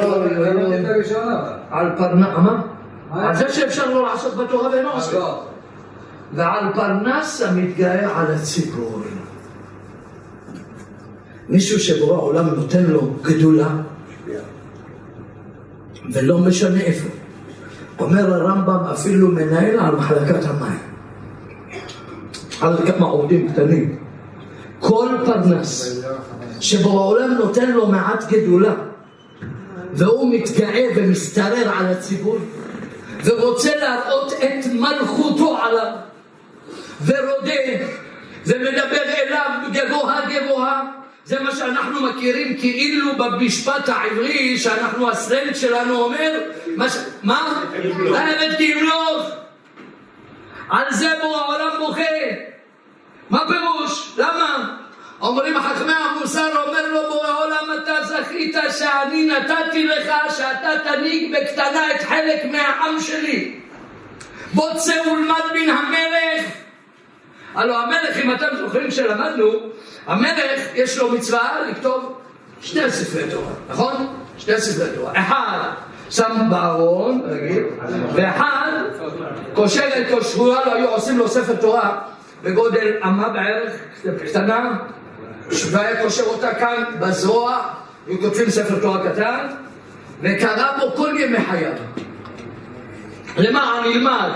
[1.70, 2.62] על פרנס, מה?
[3.10, 5.18] על זה שאפשר לא לעשות בתורה ואינו אז עושה.
[5.18, 5.44] לא.
[6.32, 9.02] ועל פרנס המתגאה על הציבור.
[11.48, 13.68] מישהו שבורא עולם נותן לו גדולה,
[16.12, 17.08] ולא משנה איפה.
[17.98, 20.78] אומר הרמב"ם אפילו מנהל על מחלקת המים.
[22.60, 23.98] על כמה עובדים קטנים.
[24.80, 26.02] כל פרנס
[26.60, 28.74] שבורא עולם נותן לו מעט גדולה,
[29.92, 32.38] והוא מתגאה ומשתרר על הציבור,
[33.24, 35.92] ורוצה להראות את מלכותו עליו,
[37.04, 37.84] ורודה,
[38.46, 40.95] ומדבר אליו גבוה גבוה.
[41.26, 46.40] זה מה שאנחנו מכירים כאילו במשפט העברי, שאנחנו הסלנג שלנו אומר,
[46.76, 46.96] מה ש...
[47.22, 47.62] מה?
[48.16, 49.30] האמת תמלוך.
[50.70, 52.02] על זה בורא העולם בוכה.
[53.30, 54.12] מה פירוש?
[54.16, 54.76] למה?
[55.20, 61.90] אומרים חכמי המוסר, אומר לו בורא עולם, אתה זכית שאני נתתי לך שאתה תנהיג בקטנה
[61.90, 63.60] את חלק מהעם שלי.
[64.54, 66.65] בוא צא ולמד מן המלך.
[67.56, 69.52] הלוא המלך, אם אתם זוכרים שלמדנו,
[70.06, 72.18] המלך יש לו מצווה לכתוב
[72.60, 74.06] שני ספרי תורה, נכון?
[74.38, 75.12] שני ספרי תורה.
[75.14, 75.58] אחד
[76.10, 77.64] שם בארון, רגיל,
[78.14, 78.72] ואחד
[79.54, 81.98] קושר את קושרויה, לא היו עושים לו ספר תורה
[82.42, 83.72] בגודל אמה בערך,
[84.26, 84.78] קטנה,
[85.70, 87.60] והיה קושר אותה כאן בזרוע,
[88.06, 89.46] היו כותבים ספר תורה קטן,
[90.22, 91.72] וקרא בו כל ימי חייו.
[93.38, 94.30] למען ילמד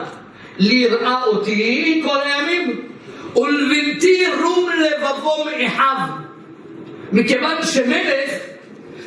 [0.59, 2.90] ליראה אותי כל הימים
[3.37, 5.97] ולבלתי רום לבבו מאחיו.
[7.13, 8.31] מכיוון שמלך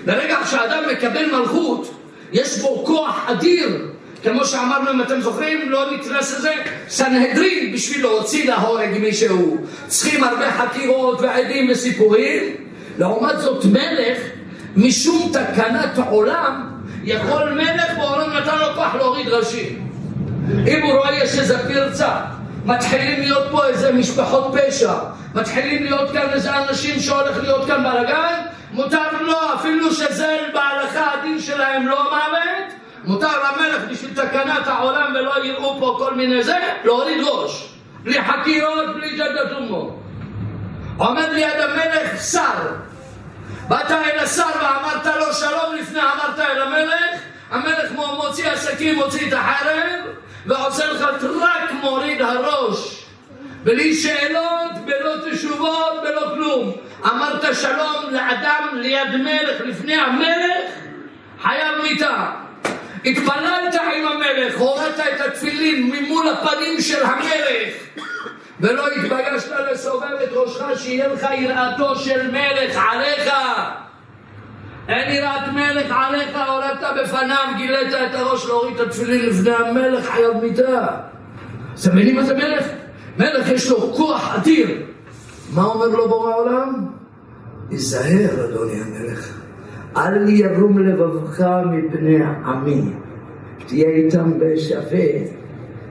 [0.05, 1.99] ברגע שאדם מקבל מלכות
[2.33, 3.87] יש בו כוח אדיר.
[4.23, 6.53] כמו שאמרנו אם אתם זוכרים לא נכנס לזה
[6.87, 9.57] סנהדרין בשביל להוציא להורג מישהו.
[9.87, 12.43] צריכים הרבה חקירות ועדים וסיפורים.
[12.99, 14.17] לעומת זאת מלך
[14.75, 16.69] משום תקנת עולם
[17.03, 19.87] יכול מלך בעולם נתן לו כוח להוריד ראשים.
[20.67, 22.09] אם הוא רואה יש איזה פרצה,
[22.65, 24.93] מתחילים להיות פה איזה משפחות פשע,
[25.35, 28.41] מתחילים להיות כאן איזה אנשים שהולך להיות כאן בלאגן,
[28.71, 35.45] מותר לו, אפילו שזה בהלכה הדין שלהם לא מוות, מותר למלך בשביל תקנת העולם ולא
[35.45, 39.99] יראו פה כל מיני זה, להוריד ראש, בלי חקירות, בלי ג'דת אומו.
[40.97, 42.73] עומד ליד המלך שר,
[43.67, 49.33] באת אל השר ואמרת לו שלום לפני אמרת אל המלך, המלך מוציא הסכין, מוציא את
[49.33, 49.99] החרב,
[50.45, 51.01] ועושה לך
[51.41, 53.05] רק מוריד הראש.
[53.63, 56.71] בלי שאלות, בלא תשובות, בלא כלום.
[57.05, 60.71] אמרת שלום לאדם ליד מלך, לפני המלך,
[61.41, 62.31] חייב מיתה.
[63.05, 67.73] התפללת עם המלך, הורדת את התפילין ממול הפנים של המלך
[68.59, 73.33] ולא התביישת לסובב את ראשך שיהיה לך יראתו של מלך עליך
[74.87, 80.33] אין יראת מלך עליך, הורדת בפניו, גילית את הראש להוריד את התפילין לפני המלך, חייב
[80.41, 80.87] מיתה.
[81.81, 82.65] אתם מבינים מה זה מלך?
[83.17, 84.85] מלך יש לו כוח אדיר.
[85.53, 86.85] מה אומר לו בורא העולם?
[87.69, 89.33] היזהר, אדוני המלך.
[89.97, 92.81] אל ירום לבבך מפני עמי.
[93.67, 95.07] תהיה איתם בשווה.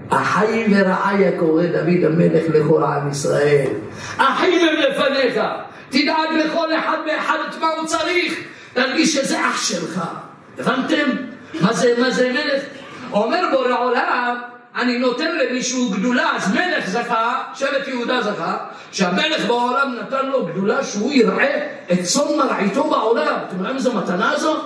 [0.09, 3.73] אחי ורעיה קורא דוד המלך לכל עם ישראל.
[4.17, 5.41] אחים הם לפניך.
[5.89, 8.53] תדאג לכל אחד ואחד את מה הוא צריך.
[8.75, 10.01] תרגיש שזה אח שלך.
[10.59, 11.11] הבנתם?
[11.61, 12.63] מה זה, מה זה מלך?
[13.13, 14.37] אומר בורא עולם,
[14.77, 18.57] אני נותן למישהו גדולה, אז מלך זכה, שבט יהודה זכה,
[18.93, 23.35] שהמלך בעולם נתן לו גדולה שהוא יראה את צאן מרעיתו בעולם.
[23.49, 24.57] אתם יודעים איזו מתנה זו?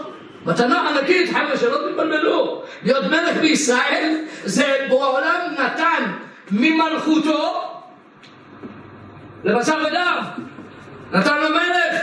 [0.46, 2.62] מתנה ענקית, חבר'ה, שלא תתבלבלו.
[2.82, 6.12] להיות מלך בישראל זה בעולם נתן
[6.50, 7.62] ממלכותו
[9.44, 10.24] לבשר ודם.
[11.12, 12.02] נתן למלך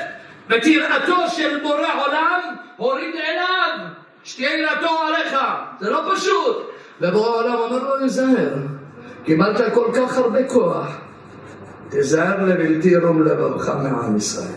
[0.50, 2.40] ואת יראתו של בורא עולם
[2.78, 3.88] הוריד אליו,
[4.24, 5.38] שתהיה יראתו עליך.
[5.80, 6.70] זה לא פשוט.
[7.02, 8.54] ובורא עולם אומר לו, היזהר,
[9.26, 10.88] קיבלת כל כך הרבה כוח,
[11.90, 14.56] תיזהר לבלתי ירום לבבך מעם ישראל.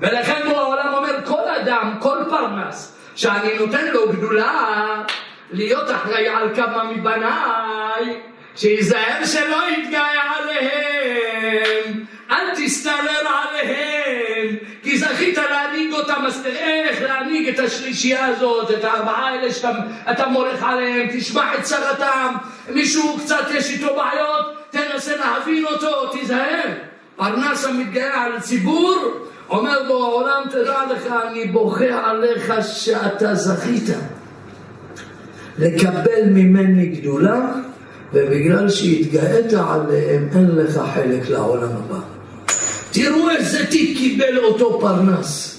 [0.00, 5.02] ולכן בורא העולם אומר, כל אדם, כל פרנס, שאני נותן לו גדולה
[5.50, 8.20] להיות אחראי על כמה מבניי,
[8.56, 13.97] שיזהר שלא יתגאה עליהם, אל תסתרר עליהם,
[15.98, 21.54] אותם, אז תראה איך להנהיג את השלישייה הזאת, את הארבעה האלה שאתה מורך עליהם, תשמע
[21.54, 22.34] את צרתם,
[22.74, 26.68] מישהו קצת יש איתו בעיות, תנסה להבין אותו, תיזהר.
[27.16, 28.96] פרנס המתגאה על ציבור,
[29.50, 33.96] אומר בו העולם, תדע לך, אני בוכה עליך שאתה זכית
[35.58, 37.52] לקבל ממני גדולה,
[38.12, 41.98] ובגלל שהתגאית עליהם, אין לך חלק לעולם הבא.
[42.92, 45.57] תראו איזה תיק קיבל אותו פרנס.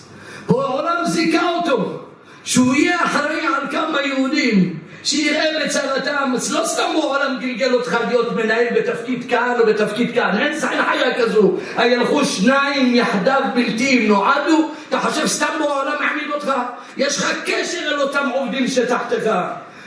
[0.50, 2.00] העולם זיכה אותו,
[2.44, 8.66] שהוא יהיה אחראי על כמה יהודים, שיראה בצרתם, לא סתם העולם גלגל אותך להיות מנהל
[8.76, 15.00] בתפקיד כאן או בתפקיד כאן, אין חיה כזו, הילכו שניים יחדיו בלתי אם נועדו, אתה
[15.00, 16.52] חושב סתם העולם העמיד אותך?
[16.98, 19.32] יש לך קשר אל אותם עובדים שתחתך,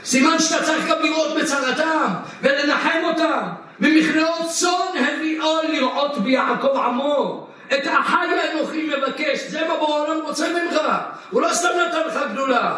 [0.05, 3.39] סימן שאתה צריך גם לראות בצרתם ולנחם אותם,
[3.79, 10.81] ממכנעות צאן הביאו לראות ביעקב עמו, את אחי אנוכי מבקש, זה מה בעולם רוצה ממך,
[11.31, 12.75] הוא לא סתם נתן לך גדולה.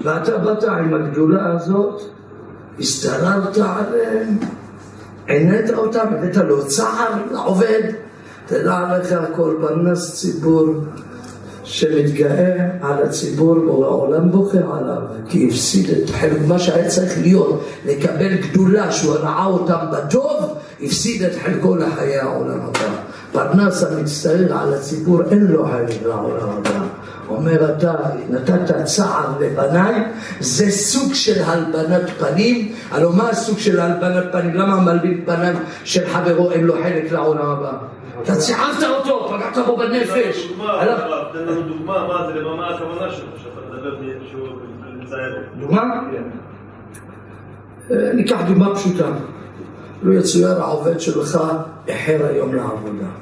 [0.00, 2.02] ואתה באת עם הגדולה הזאת,
[2.78, 4.38] הסתררת עליהם,
[5.26, 7.82] עינית אותם, הבאת לו צער לעובד,
[8.46, 9.14] תדע לך
[9.60, 10.66] פרנס ציבור
[11.64, 18.36] שמתגאה על הציבור בעולם בוכה עליו, כי הפסיד את חלק מה שהיה צריך להיות, לקבל
[18.36, 23.01] גדולה שהוא ראה אותם בטוב, הפסיד את חלקו לחיי העולם הבא.
[23.32, 26.80] פרנס המצטער על הציבור אין לו חלק לעולם הבא.
[27.28, 27.94] אומר אתה,
[28.30, 30.04] נתת צער לבניי,
[30.40, 32.72] זה סוג של הלבנת פנים.
[32.90, 34.54] הלוא מה הסוג של הלבנת פנים?
[34.54, 35.54] למה מלבין פניו
[35.84, 37.72] של חברו אין לו חלק לעולם הבא?
[38.22, 40.52] אתה ציערת אותו, פגעת בו בנפש.
[41.32, 43.96] תן לנו דוגמה, מה זה, מה הכוונה שלו, שאתה מדבר
[44.30, 44.48] שהוא
[44.98, 45.42] מצייר.
[45.60, 45.82] דוגמה?
[47.90, 49.06] אה, ניקח דוגמה פשוטה.
[50.02, 51.38] לו יצויר העובד שלך
[51.88, 53.21] איחר היום לעבודה.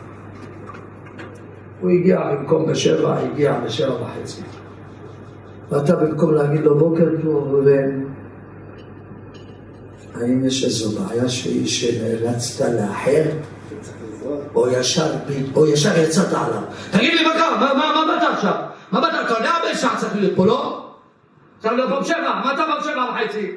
[1.80, 4.42] הוא הגיע במקום בשבע, הגיע בשבע וחצי.
[5.70, 8.04] ואתה במקום להגיד לו בוקר טוב, ראובן,
[10.14, 13.22] האם יש איזו בעיה שהיא שנאלצת לאחר?
[14.54, 15.12] או ישר,
[15.56, 16.62] או ישר יצאת עליו.
[16.90, 18.54] תגיד לי מה קרה, מה, מה, מה באת עכשיו?
[18.92, 19.10] מה באת?
[19.26, 20.90] אתה יודע באיזה שעה צריך להיות פה, לא?
[21.58, 23.50] צריך להיות פה בשבע, מה אתה בשבע וחצי?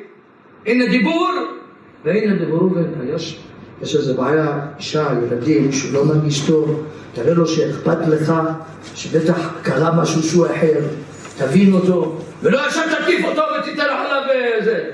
[0.65, 1.29] הנה דיבור,
[2.05, 3.39] והנה דיברו, ויש יש
[3.81, 8.33] איזה בעיה, אישה, ילדים, שהוא לא מרגיש טוב, תראה לו שאכפת לך,
[8.95, 10.79] שבטח קרה משהו שהוא אחר,
[11.37, 14.21] תבין אותו, ולא ישר תקיף אותו ותיתן עליו
[14.63, 14.89] זה.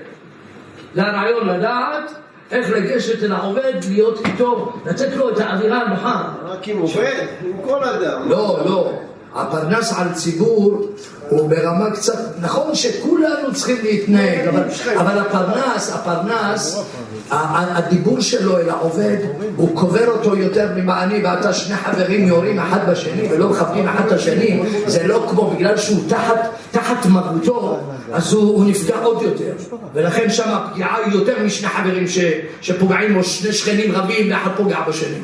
[0.95, 2.11] זה הרעיון לדעת
[2.51, 6.23] איך לגשת אל העובד, להיות איתו, לתת לו את האווירה הנוחה.
[6.45, 8.29] רק עם עובד, עם כל אדם.
[8.29, 8.99] לא, לא.
[9.35, 10.89] הפרנס על ציבור
[11.29, 14.63] הוא ברמה קצת, נכון שכולנו צריכים להתנהג, אבל,
[14.97, 16.83] אבל הפרנס, הפרנס,
[17.31, 19.17] הדיבור שלו אל העובד,
[19.55, 24.05] הוא קובר אותו יותר ממה אני ואתה שני חברים יורים אחד בשני ולא מכבדים אחד
[24.05, 27.79] את השני, זה לא כמו בגלל שהוא תחת, תחת מרותו,
[28.11, 29.53] אז הוא, הוא נפגע עוד יותר.
[29.93, 32.19] ולכן שם הפגיעה היא יותר משני חברים ש,
[32.61, 35.17] שפוגעים או שני שכנים רבים ואחד פוגע בשני.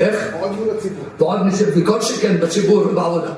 [0.00, 0.26] איך?
[0.40, 1.04] עוד מול הציבור.
[1.18, 1.40] ועוד
[1.76, 3.30] מכל שכן בציבור ובעבודה.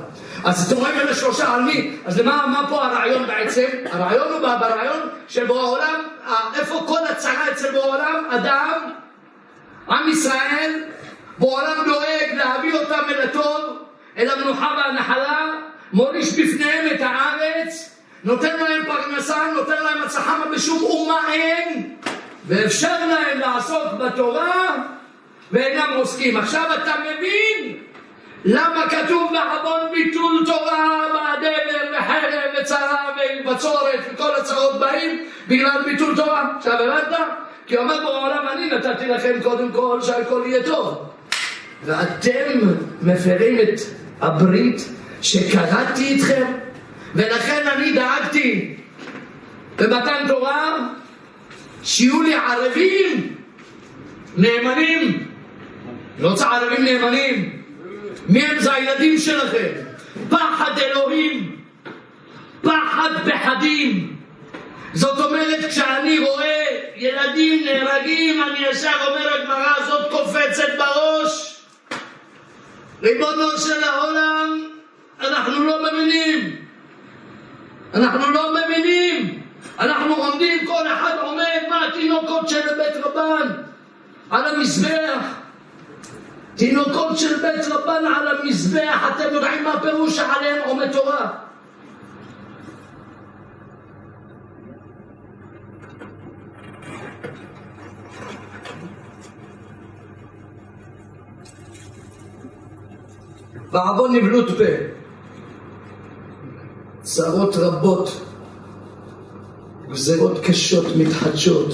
[0.45, 1.97] אז אתם רואים אלה שלושה על מי?
[2.05, 3.67] אז למה מה פה הרעיון בעצם?
[3.93, 8.25] הרעיון הוא ברעיון של בורא עולם, ה- איפה כל הצרה אצל בורא עולם?
[8.31, 8.81] אדם,
[9.89, 10.83] עם ישראל,
[11.39, 13.79] בורא עולם דואג להביא אותם אל הטוב,
[14.17, 15.51] אל המנוחה והנחלה,
[15.93, 21.95] מוריש בפניהם את הארץ, נותן להם פרנסה, נותן להם הצלחה, בשום אומה אין,
[22.47, 24.77] ואפשר להם לעסוק בתורה,
[25.53, 26.37] ואינם עוסקים.
[26.37, 27.77] עכשיו אתה מבין
[28.45, 33.05] למה כתוב בעוון ביטול תורה, והדבר, וחרב, וצרה,
[33.45, 36.45] ובצורת, וכל הצרות באים בגלל ביטול תורה.
[36.57, 37.19] עכשיו הבנת?
[37.67, 41.09] כי אומר בו העולם, אני נתתי לכם קודם כל שהכל יהיה טוב.
[41.85, 42.59] ואתם
[43.03, 43.81] מפרים את
[44.21, 44.89] הברית
[45.23, 46.53] שקראתי איתכם,
[47.15, 48.75] ולכן אני דאגתי
[49.79, 50.89] במתן תורה
[51.83, 53.37] שיהיו לי ערבים
[54.37, 55.27] נאמנים.
[56.19, 57.62] לא צריך ערבים נאמנים.
[58.29, 59.73] מי הם זה הילדים שלכם?
[60.31, 61.57] פחד אלוהים,
[62.63, 64.17] פחד פחדים.
[64.95, 66.67] זאת אומרת, כשאני רואה
[66.97, 71.57] ילדים נהרגים, אני ישר אומר הגמרא הזאת קופצת בראש.
[73.03, 74.65] ריבונו של העולם,
[75.21, 76.57] אנחנו לא מבינים.
[77.95, 79.43] אנחנו לא מבינים.
[79.79, 83.49] אנחנו עומדים, כל אחד עומד, מה התינוקות של בית רבן?
[84.31, 85.42] על המזבח.
[86.57, 91.31] תינוקות של בית רבן על המזבח, אתם יודעים מה פירוש שעליהם עומד תורה?
[103.73, 104.65] בעוון נבלות פה,
[107.03, 108.21] צרות רבות,
[109.91, 111.69] גזרות קשות מתחדשות,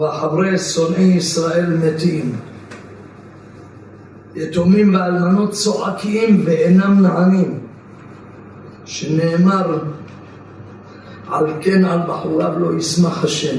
[0.00, 2.32] ובחברי שונאי ישראל מתים.
[4.34, 7.60] יתומים ואלמנות צועקים ואינם נענים,
[8.84, 9.78] שנאמר
[11.28, 13.58] על כן על בחוריו לא ישמח השם,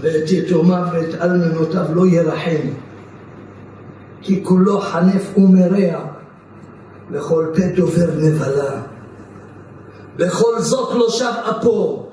[0.00, 2.68] ואת יתומיו ואת אלמנותיו לא ירחם,
[4.22, 6.04] כי כולו חנף ומרע,
[7.10, 8.80] וכל פה דובר נבלה.
[10.16, 12.10] בכל זאת לא שב אפו,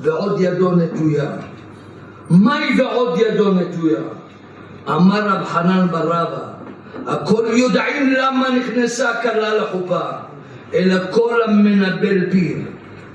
[0.00, 1.36] ועוד ידו נטויה.
[2.30, 4.00] מהי ועוד ידו נטויה?
[4.88, 6.56] אמר רב חנן בר רבא,
[7.06, 10.00] הכל יודעים למה נכנסה כלה לחופה,
[10.74, 12.56] אלא כל המנבל פיו,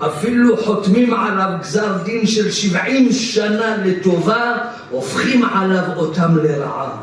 [0.05, 4.57] אפילו חותמים עליו גזר דין של שבעים שנה לטובה,
[4.89, 6.97] הופכים עליו אותם לרעה.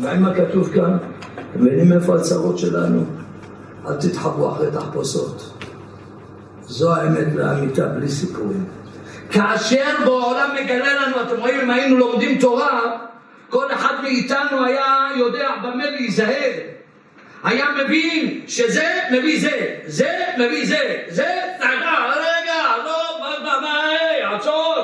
[0.00, 0.96] מה כתוב כאן?
[1.34, 3.04] אתם מבינים איפה הצרות שלנו?
[3.86, 5.52] אל תתחברו אחרי תחפושות.
[6.62, 8.64] זו האמת לאמיתה, בלי סיפורים.
[9.32, 12.80] כאשר בעולם מגלה לנו, אתם רואים, אם היינו לומדים תורה,
[13.48, 16.52] כל אחד מאיתנו היה יודע במה להיזהר.
[17.44, 21.28] היה מבין שזה מביא זה, זה מביא זה, זה,
[21.60, 24.74] רגע, רגע, לא, מה, מה, היי, עצור,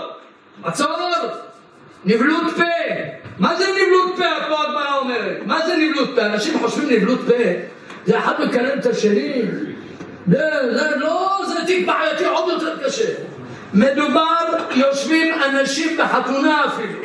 [0.64, 0.98] עצור,
[2.04, 2.62] נבלות פה.
[3.38, 5.36] מה זה נבלות פה, פה הגמרא אומרת?
[5.46, 6.26] מה זה נבלות פה?
[6.26, 7.34] אנשים חושבים נבלות פה,
[8.06, 9.42] זה אחד מקלל את השני.
[10.30, 13.12] זה, זה לא, זה תיק בעייתי עוד יותר קשה.
[13.74, 16.98] מדובר, יושבים אנשים בחתונה אפילו.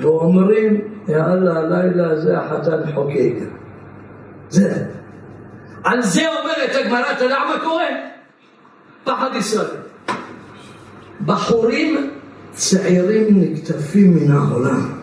[0.00, 3.34] ואומרים, יאללה, הלילה הזה החתן חוגג.
[4.50, 4.84] זה.
[5.84, 7.88] על זה אומרת הגמרא, אתה יודע מה קורה?
[9.04, 9.66] פחד ישראל.
[11.26, 12.10] בחורים
[12.52, 15.01] צעירים נקטפים מן העולם.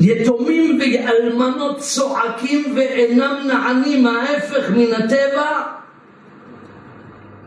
[0.00, 5.62] יתומים ואלמנות צועקים ואינם נענים, ההפך מן הטבע.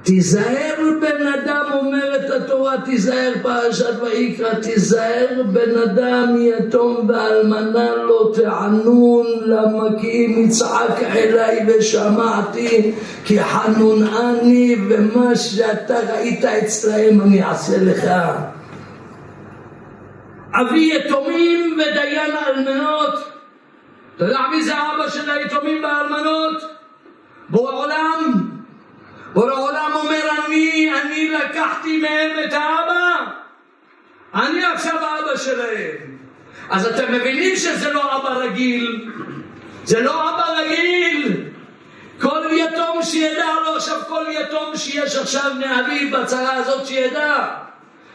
[0.03, 9.25] תיזהר בן אדם, אומרת התורה, תיזהר פרשת ויקרא, תיזהר בן אדם יתום ואלמנה לא תענון,
[9.45, 12.91] למה כי אם יצעק אליי ושמעתי,
[13.25, 18.09] כי חנון אני, ומה שאתה ראית אצלהם אני אעשה לך.
[20.53, 23.31] אבי יתומים ודיין האלמנות.
[24.15, 26.63] אתה יודע מי זה אבא של היתומים והאלמנות?
[27.49, 28.49] בורא עולם.
[29.33, 33.15] בורא עולם אומר אני, אני לקחתי מהם את האבא.
[34.33, 36.17] אני עכשיו האבא שלהם.
[36.69, 39.11] אז אתם מבינים שזה לא אבא רגיל.
[39.83, 41.43] זה לא אבא רגיל.
[42.21, 47.47] כל יתום שידע לו עכשיו, כל יתום שיש עכשיו מאביו בצרה הזאת שידע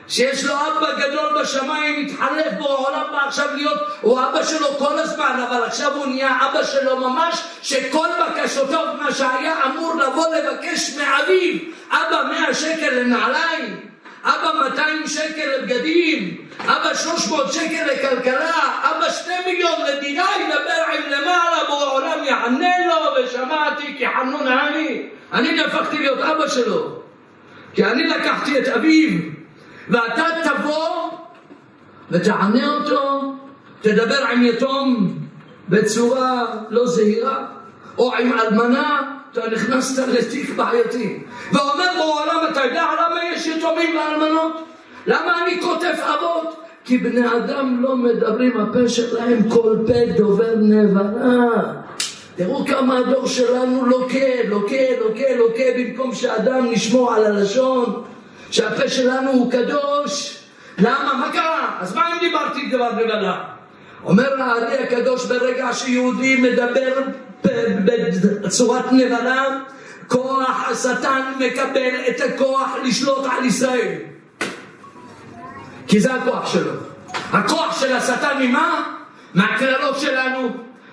[0.09, 4.99] שיש לו אבא גדול בשמיים, מתחלף בו העולם בא עכשיו להיות, הוא אבא שלו כל
[4.99, 10.97] הזמן, אבל עכשיו הוא נהיה אבא שלו ממש, שכל בקשותיו, מה שהיה אמור לבוא לבקש
[10.97, 11.55] מאביו,
[11.91, 13.81] אבא 100 שקל לנעליים,
[14.25, 21.65] אבא 200 שקל לבגדים, אבא 300 שקל לכלכלה, אבא 2 מיליון לדירה, ידבר עם למעלה,
[21.69, 25.03] בורא עולם יענה לו, ושמעתי כי חנון אני,
[25.33, 27.03] אני נהפכתי להיות אבא שלו,
[27.75, 29.34] כי אני לקחתי את אביו
[29.89, 31.11] ואתה תבוא
[32.11, 33.33] ותענה אותו,
[33.81, 35.19] תדבר עם יתום
[35.69, 37.47] בצורה לא זהירה,
[37.99, 41.23] או עם אלמנה, אתה נכנסת לתיק בעייתי.
[41.53, 44.65] ואומר בו העולם, אתה יודע למה יש יתומים ואלמנות?
[45.07, 46.57] למה אני כותב אבות?
[46.85, 51.73] כי בני אדם לא מדברים, הפה שלהם כל פה דובר נבלה.
[52.37, 58.05] תראו כמה הדור שלנו לוקה, לוקה, לוקה, לוקה, במקום שאדם נשמור על הלשון.
[58.51, 60.39] שהפה שלנו הוא קדוש.
[60.79, 61.15] למה?
[61.15, 61.77] מה קרה?
[61.81, 63.45] אז מה אם דיברתי דבר נבלה?
[64.05, 67.03] אומר הארי הקדוש ברגע שיהודי מדבר
[68.43, 69.45] בצורת נבלה,
[70.09, 73.95] כוח השטן מקבל את הכוח לשלוט על ישראל.
[75.87, 76.73] כי זה הכוח שלו.
[77.33, 78.83] הכוח של השטן ממה?
[79.35, 80.49] מהקללות שלנו,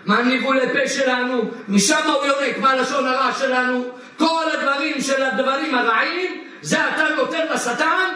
[0.06, 3.84] מהניבולי פה שלנו, משם הוא יונק, מהלשון הרע שלנו,
[4.18, 8.10] כל הדברים של הדברים הרעים זה אתה נותן לשטן,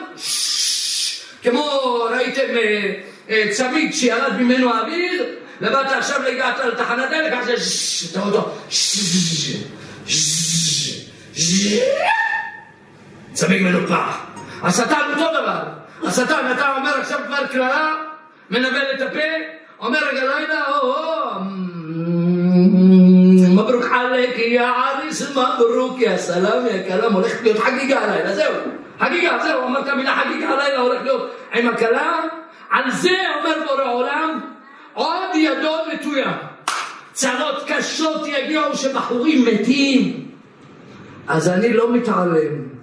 [1.43, 2.53] כמו ראיתם
[3.51, 5.25] צמיד שירד ממנו האוויר,
[5.61, 7.49] ובאת עכשיו הגעת לתחנת דלק, אז
[8.11, 8.51] אתה אותו,
[13.33, 14.17] צמיד מנופח.
[14.63, 15.63] השטן אותו דבר.
[16.07, 17.93] השטן, אתה אומר עכשיו כבר קללה,
[18.49, 19.19] מנבל את הפה,
[19.79, 20.95] אומר רגע לילה, או,
[23.91, 28.53] עליק יא עריס, מברוק יא סלאם יא כלאם, הולכת להיות חגיגה הלילה, זהו,
[28.99, 32.21] חגיגה, זהו, אמרת מילה חגיגה הלילה, הולך להיות עם הכלה,
[32.69, 34.39] על זה אומר בורא עולם,
[34.93, 36.37] עוד ידו נטויה.
[37.13, 40.25] צרות קשות יגיעו שבחורים מתים.
[41.27, 42.75] אז אני לא מתעלם.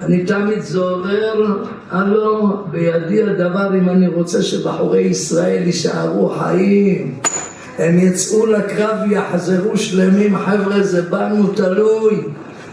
[0.00, 7.20] אני תמיד זורר, הלו, בידי הדבר אם אני רוצה שבחורי ישראל יישארו חיים.
[7.78, 12.22] הם יצאו לקרב ויחזרו שלמים, חבר'ה, זה בנו תלוי.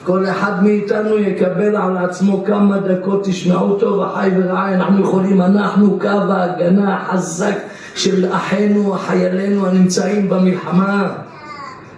[0.03, 5.99] כל אחד מאיתנו יקבל על עצמו כמה דקות, תשמעו טוב, אחי ורעי, אנחנו יכולים, אנחנו
[5.99, 7.55] קו ההגנה החזק
[7.95, 11.13] של אחינו, חיילינו הנמצאים במלחמה.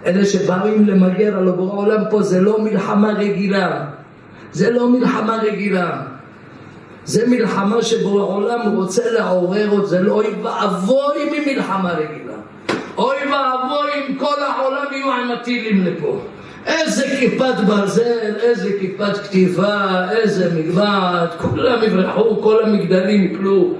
[0.05, 3.85] אלה שבאים למגר על בורא העולם פה, זה לא מלחמה רגילה.
[4.51, 6.01] זה לא מלחמה רגילה.
[7.05, 12.24] זה מלחמה שבורא העולם רוצה לעורר זה לא אוי ואבוי ממלחמה רגילה.
[12.97, 16.21] אוי ואבוי אם כל העולם יהיו עם הטילים לפה.
[16.65, 23.73] איזה כיפת ברזל, איזה כיפת כתיבה, איזה מגבעת, כולם יברחו, כל המגדלים יפלו.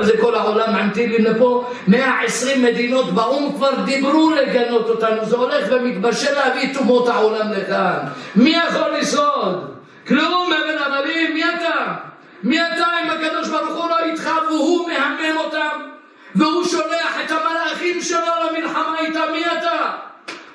[0.00, 1.68] וזה כל העולם עם טילים לפה.
[1.88, 7.98] 120 מדינות באו"ם כבר דיברו לגנות אותנו, זה הולך ומתבשל להביא את אומות העולם לכאן.
[8.36, 9.70] מי יכול לשרוד?
[10.08, 11.94] כלום, אבן הבלים, מי אתה?
[12.42, 15.95] מי אתה אם הקדוש ברוך הוא לא איתך והוא מהמם אותם?
[16.36, 19.92] והוא שולח את המלאכים שלו למלחמה איתם, מי אתה?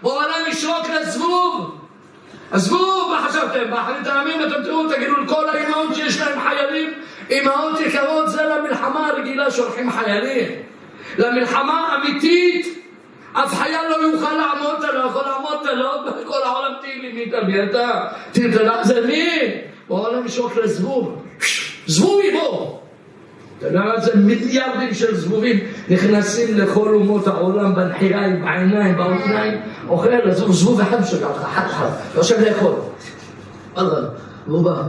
[0.01, 1.77] בעולם ישרוק לזבוב.
[2.51, 3.71] עזבו, מה חשבתם?
[3.71, 6.93] באחרית הימים אתם תראו, תגידו לכל האימהות שיש להם חיילים,
[7.29, 10.51] אימהות יקרות, זה למלחמה הרגילה שולחים חיילים.
[11.17, 12.81] למלחמה האמיתית,
[13.33, 17.23] אף חייל לא יוכל לעמוד, אתה לא יכול לעמוד, אתה לא, בכל העולם תהילים, מי
[17.29, 18.07] אתה, מי אתה?
[18.83, 19.29] זה מי?
[19.89, 21.23] בעולם ישרוק לזבוב.
[21.87, 22.80] זבוב יבוא.
[23.61, 25.59] אתה יודע מה זה מיליארדים של זבובים
[25.89, 31.67] נכנסים לכל אומות העולם בנחיריים, בעיניים, באוזניים, אוכל, אז הוא זבוב אחד משגע אותך, חד
[31.67, 32.73] חד, יושב לאכול.
[33.73, 34.07] וואלה,
[34.47, 34.83] והוא בא.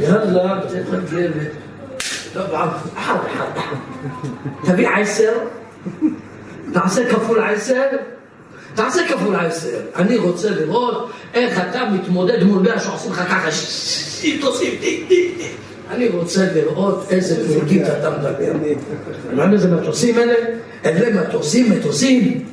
[0.00, 1.32] יאללה, תתרגל.
[2.32, 3.16] טוב, אחד, אחד,
[3.56, 3.76] אחד.
[4.64, 5.32] תביא עשר,
[6.72, 7.82] תעשה כפול עשר,
[8.76, 9.78] תעשה כפול עשר.
[9.96, 13.48] אני רוצה לראות איך אתה מתמודד מול מאה שעושים לך ככה,
[14.40, 14.80] תוסיף,
[15.90, 18.50] אני רוצה לראות איזה תמודית אתה מדבר.
[18.50, 18.74] אני
[19.32, 20.34] אומר איזה מטוסים אלה?
[20.84, 22.44] אלה מטוסים, מטוסים.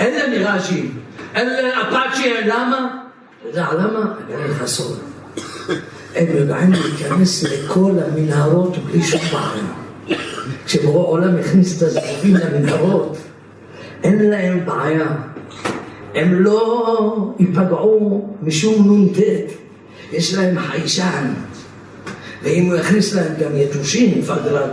[0.00, 0.98] אלה מיראז'ים.
[1.36, 2.88] אלה אפאצ'י, למה?
[3.40, 4.14] אתה יודע למה?
[4.26, 4.98] אני אגיד לך סוד.
[6.14, 10.18] הם יודעים להיכנס לכל המנהרות בלי שום בעיה.
[10.66, 13.16] כשבורא עולם הכניס את הזבובים למנהרות,
[14.02, 15.06] אין להם בעיה.
[16.14, 19.18] הם לא ייפגעו משום נ"ט,
[20.12, 21.34] יש להם חיישן.
[22.42, 24.70] ואם הוא יכניס להם גם יתושים, פדרק,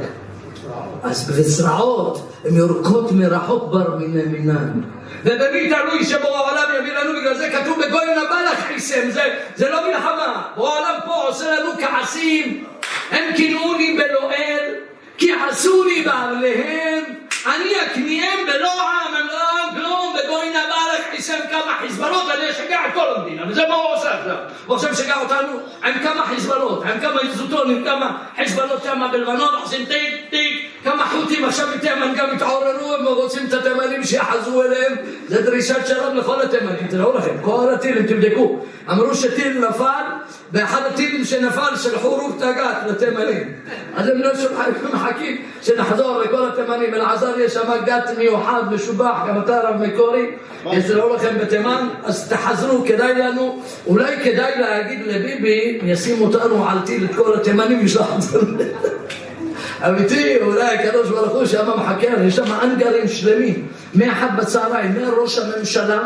[1.03, 4.81] אז בזרעות הן יורקות מרחוק בר מיני מינן.
[5.25, 9.21] ובמי תלוי שבורא העולם יביא לנו, בגלל זה כתוב בגוי נבל אכיסם, זה,
[9.55, 10.43] זה לא מלחמה.
[10.55, 12.63] בורא העולם פה עושה לנו כעסים,
[13.11, 14.73] הם קינאוני בלואל,
[15.17, 17.03] כי עשוני בעליהם,
[17.45, 22.79] אני אקניהם בלא עם, הם לא עם כלום, בגוי נבל אכיסם כמה חיזבאללות, אני אשגע
[22.87, 24.35] את כל המדינה, וזה מה הוא עושה עכשיו.
[24.65, 29.55] הוא עכשיו משגע אותנו עם כמה חיזבאללות, עם כמה איזוטון, עם כמה חיזבאללות שם בלבנון,
[29.63, 34.95] עושים טיק טיק, כמה חות'ים עכשיו מתימן גם התעוררו, הם רוצים את התימנים שיחזרו אליהם,
[35.27, 38.59] זה דרישת שלום לכל התימנים, תראו לכם, כל הטילים, תבדקו,
[38.91, 40.03] אמרו שטיל נפל,
[40.51, 43.53] באחד הטילים שנפל שלחו רוב תגת לתימנים,
[43.95, 49.39] אז הם לא שולחים, מחכים שנחזור לכל התימנים, אלעזר יש שם גת מיוחד, משובח, גם
[49.39, 50.31] אתה רב מקורי,
[50.71, 57.05] יזרעו לכם בתימן, אז תחזרו, כדאי לנו, אולי כדאי להגיד לביבי, ישים אותנו על טיל
[57.05, 58.57] את כל התימנים, ישלח אותנו.
[59.87, 65.99] אמיתי, אולי הקדוש ברוך הוא שם מחכה, יש שם אנגרים שלמים, מאחד בצהריים, מראש הממשלה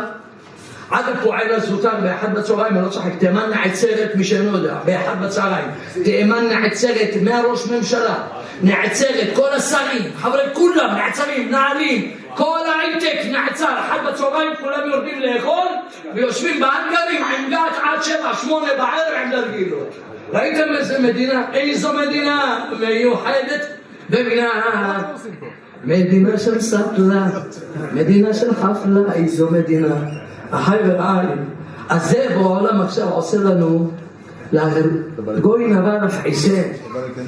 [0.90, 5.68] עד הפועל הזוטר באחד בצהריים, אני לא צוחק, תימן נעצרת, מי שאינו יודע, באחד בצהריים,
[6.04, 8.14] תימן נעצרת מהראש ממשלה,
[8.62, 15.68] נעצרת, כל השרים, חברי כולם נעצרים, נעלים, כל ההייטק נעצר, אחד בצהריים כולם יורדים לאכול
[16.14, 19.94] ויושבים באנגרים עם גת עד שבע, שמונה בערב עם דרגילות.
[20.32, 23.66] ראיתם איזה מדינה, איזו מדינה מיוחדת
[24.10, 24.50] במינה
[25.84, 27.26] מדינה של ספלה,
[27.92, 29.94] מדינה של חפלה, איזו מדינה.
[30.50, 31.26] אחי ורעי,
[31.88, 33.90] אז זה בעולם עכשיו עושה לנו
[35.40, 36.62] גוי נבל אף חיסן.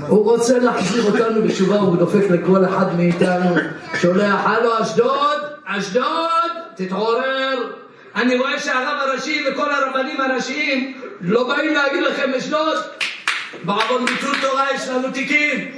[0.08, 3.56] הוא רוצה להחזיר אותנו בתשובה, הוא דופק לכל אחד מאיתנו,
[3.94, 7.72] שולח, הלו אשדוד, אשדוד, תתעורר.
[8.16, 12.76] אני רואה שהרב הראשי וכל הרבנים הראשיים לא באים להגיד לכם אשדוד,
[13.64, 15.68] בעוון ביטול תורה יש לנו תיקים.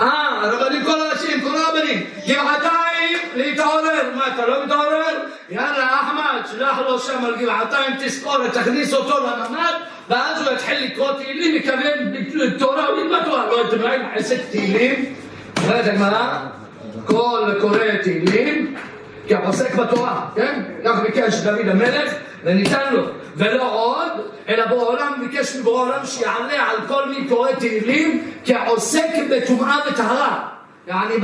[0.00, 5.18] אה, הרבנים כל הראשים, כל הרבנים, גבעתיים להתעורר, מה אתה לא מתעורר?
[5.50, 9.72] יאללה אחמד, שלח לו שם על גבעתיים תזכורת, תכניס אותו לממ"ד
[10.08, 15.14] ואז הוא יתחיל לקרוא תהילים, יקבל תורה, הוא ילמד תורה, לא אתם רואים, עסק תהילים,
[15.62, 16.38] אומרת הגמרא,
[17.04, 18.74] כל קורא תהילים,
[19.26, 20.62] כי עוסק בתורה, כן?
[20.84, 22.12] כך ביקש דוד המלך
[22.44, 23.02] וניתן לו,
[23.36, 24.12] ולא עוד,
[24.48, 30.48] אלא בעולם ביקש מבעולם שיעלה על כל מי קורא תהילים כעוסק בטומאה וטהרה,
[30.86, 31.14] יעני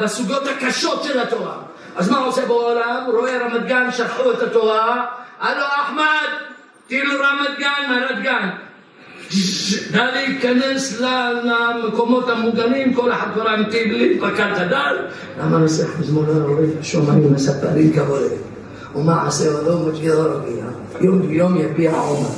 [0.00, 1.54] בסוגיות הקשות של התורה.
[1.96, 3.04] אז מה עושה בעולם?
[3.06, 5.06] רואה רמת גן, שכחו את התורה,
[5.40, 6.28] הלו אחמד,
[6.88, 8.48] טיל רמת גן, מרת גן.
[9.92, 14.96] נא להיכנס למקומות המוגנים, כל אחד קורא עם תהילים, פקד הדל.
[15.40, 18.22] למה נעשה חזמונה רואה שומעים מספרים כבוד.
[18.94, 20.64] ומה עשה ולא מג'יר רביע,
[21.00, 22.28] יום ביום יביע עומר.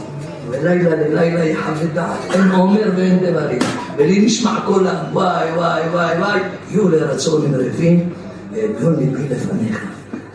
[0.51, 3.59] ולילה ללילה יחווה דעת, אין עומר ואין דברים.
[3.97, 6.41] ולי נשמע קולם, וואי וואי וואי וואי,
[6.71, 8.13] יהיו לרצון עם רבים,
[8.53, 9.85] ועליון ליבי לפניך.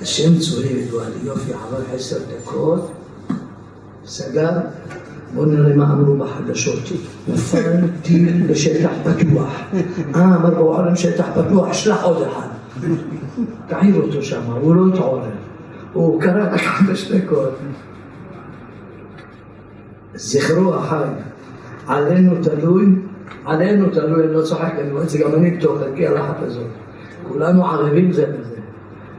[0.01, 2.91] השם צורי וגואל יופי, עבר עשר דקות,
[4.05, 4.51] סגר,
[5.33, 6.79] בואו נראה מה אמרו בחדשות.
[7.27, 9.61] נפל טיל בשטח פתוח.
[10.15, 12.47] אה, אמר בעולם שטח פתוח, שלח עוד אחד.
[13.67, 15.29] תעיר אותו שם, הוא לא התעורר.
[15.93, 17.59] הוא קרא רק חמש דקות.
[20.15, 21.03] זכרו החי,
[21.87, 22.85] עלינו תלוי,
[23.45, 26.67] עלינו תלוי, אני לא צוחק, אני רואה את זה גם אני בתוך דרכי הלחץ הזאת.
[27.27, 28.55] כולנו ערבים זה בזה.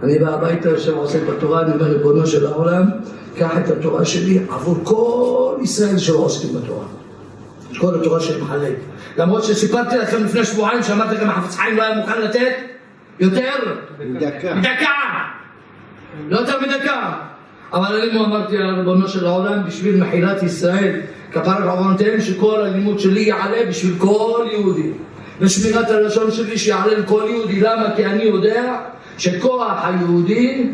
[0.03, 2.83] אני בא הביתה, יושב עוסק בתורה, אני אומר, ריבונו של העולם,
[3.39, 6.87] קח את התורה שלי עבור כל ישראל שלא עוסקים בתורה.
[7.73, 8.75] את כל התורה שאני מחלק.
[9.17, 12.53] למרות שסיפרתי לכם לפני שבועיים, שאמרתי לכם, החפץ חיים לא היה מוכן לתת
[13.21, 13.53] יותר?
[14.21, 14.55] דקה.
[14.63, 14.93] דקה.
[16.29, 17.13] לא יותר מדקה.
[17.73, 21.01] אבל אני אמרתי לריבונו של העולם, בשביל מחילת ישראל,
[21.33, 24.91] כפר עוונותיהם, שכל הלימוד שלי יעלה בשביל כל יהודי.
[25.41, 27.61] ושמירת הלשון שלי שיעלה לכל יהודי.
[27.61, 27.97] למה?
[27.97, 28.77] כי אני יודע
[29.19, 30.71] שכוח היהודי,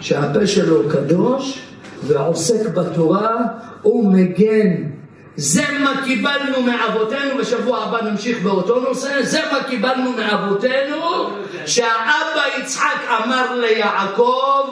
[0.00, 1.65] שהפה שלו קדוש
[2.08, 3.36] ועוסק בתורה,
[3.82, 4.96] הוא מגן.
[5.36, 11.30] זה מה קיבלנו מאבותינו, בשבוע הבא נמשיך באותו נושא, זה מה קיבלנו מאבותינו,
[11.66, 14.68] שהאבא יצחק אמר ליעקב,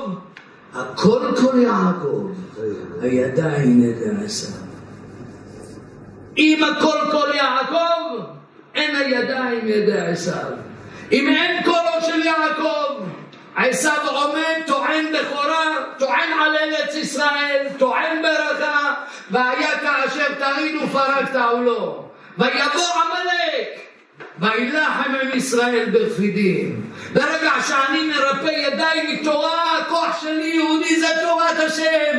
[0.75, 2.29] הכל כל יעקב,
[3.01, 4.65] הידיים ידי עשיו.
[6.39, 8.25] אם הכל כל יעקב,
[8.75, 10.51] אין הידיים ידי עשיו.
[11.13, 13.05] אם אין קולו של יעקב,
[13.57, 18.95] עשיו עומד, טוען בכורה, טוען על ארץ ישראל, טוען ברכה,
[19.31, 22.09] והיה כאשר תריד ופרקת עולו.
[22.39, 23.69] ויבוא עמלק,
[24.39, 26.91] וילחם עם ישראל ברפידים.
[27.13, 32.19] ברגע שאני מרפא ידיים מתורה, הכוח שלי יהודי זה תורת השם.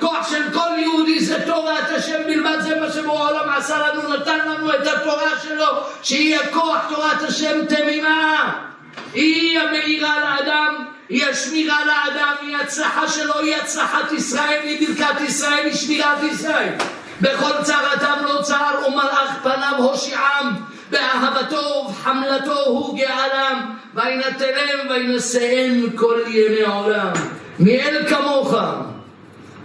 [0.00, 4.38] כוח של כל יהודי זה תורת השם בלבד, זה מה שבורא העולם עשה לנו, נתן
[4.38, 5.66] לנו את התורה שלו,
[6.02, 8.69] שהיא הכוח תורת השם תמימה.
[9.14, 10.74] היא המאירה לאדם,
[11.08, 16.72] היא השמירה לאדם, היא הצלחה שלו, היא הצלחת ישראל, היא ברכת ישראל, היא שמירת ישראל.
[17.20, 20.54] בכל צרתם לא צר ומלאך פניו הושיעם,
[20.90, 23.60] באהבתו ובחמלתו הוא גאלם,
[23.94, 27.12] וינתנם וינשאם כל ימי העולם.
[27.58, 28.54] מי אל כמוך,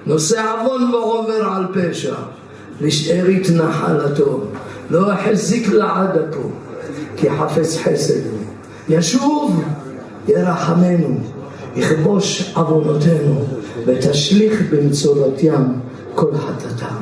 [0.06, 2.16] נושא עוון ועובר על פשע,
[2.82, 4.44] לשארית נחלתו,
[4.90, 6.50] לא החזיק לעד אפו,
[7.18, 8.55] כי חפץ חסד הוא.
[8.90, 9.64] ישוב
[10.28, 11.20] ירחמנו,
[11.76, 13.46] יכבוש עוונותינו,
[13.86, 15.80] ותשליך במצוות ים
[16.16, 16.96] כל חטאתם.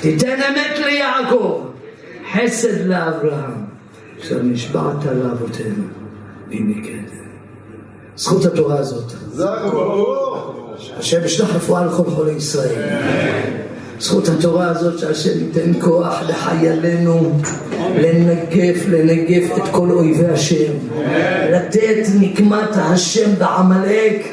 [0.00, 1.60] תיתן אמת ליעקב,
[2.32, 3.64] חסד לאברהם,
[4.22, 5.84] אשר נשבעת לאבותינו,
[6.48, 7.18] בימי קדם.
[8.16, 9.12] זכות התורה הזאת.
[10.98, 13.67] השם ישלח רפואה לכל חולי ישראל.
[14.00, 17.32] זכות התורה הזאת שהשם ייתן כוח לחיילינו
[17.96, 20.72] לנגף, לנגף את כל אויבי השם.
[21.52, 24.26] לתת נקמת השם בעמלק,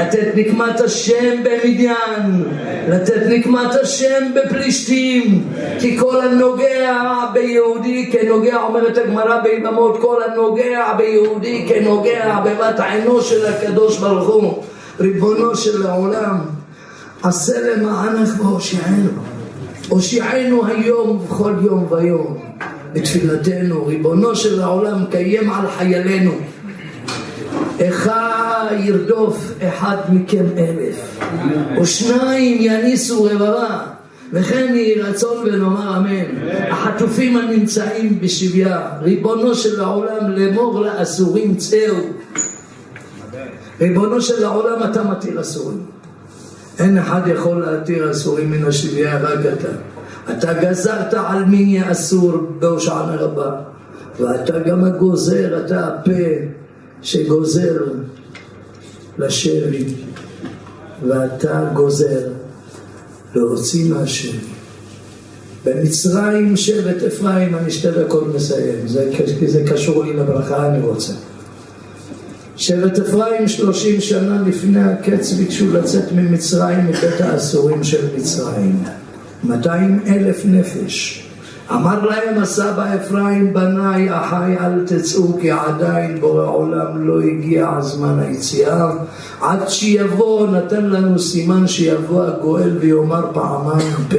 [0.00, 2.44] לתת נקמת השם במדיין,
[2.88, 5.44] לתת נקמת השם בפלישתים.
[5.78, 13.46] כי כל הנוגע ביהודי כנוגע, אומרת הגמרא ביממות, כל הנוגע ביהודי כנוגע בבת עינו של
[13.46, 14.62] הקדוש ברוך הוא.
[15.00, 16.59] ריבונו של העולם,
[17.22, 19.10] עשה למענך והושיענו.
[19.88, 22.38] הושיענו היום ובכל יום ויום.
[22.92, 26.32] בתפילתנו, ריבונו של העולם, קיים על חיילינו.
[27.78, 31.20] איכה ירדוף אחד מכם אלף,
[31.80, 33.80] ושניים יניסו רבבה,
[34.32, 36.48] וכן יהי רצון ונאמר אמן.
[36.70, 41.94] החטופים הנמצאים בשביה, ריבונו של העולם, לאמור לאסורים צאו.
[43.80, 45.99] ריבונו של העולם אתה מתיר אסורים.
[46.78, 49.68] אין אחד יכול להתיר אסורים מן השביה, רק אתה.
[50.32, 53.50] אתה גזרת על מיני אסור בהושענא רבה,
[54.20, 56.12] ואתה גם הגוזר, אתה הפה
[57.02, 57.84] שגוזר
[59.18, 59.94] לשבי,
[61.08, 62.28] ואתה גוזר
[63.34, 64.38] להוציא מהשבי.
[65.64, 71.12] במצרים שבט אפרים, אני שתי דקות מסיים, זה, כי זה קשור לי לברכה, אני רוצה.
[72.60, 78.82] שבט אפרים שלושים שנה לפני הקץ ביקשו לצאת ממצרים מבית האסורים של מצרים.
[79.44, 81.26] 200 אלף נפש.
[81.70, 88.18] אמר להם הסבא אפרים, בניי, אחיי, אל תצאו כי עדיין בורא עולם לא הגיע זמן
[88.18, 88.90] היציאה.
[89.40, 94.16] עד שיבוא, נתן לנו סימן שיבוא הגואל ויאמר פעמיים פה.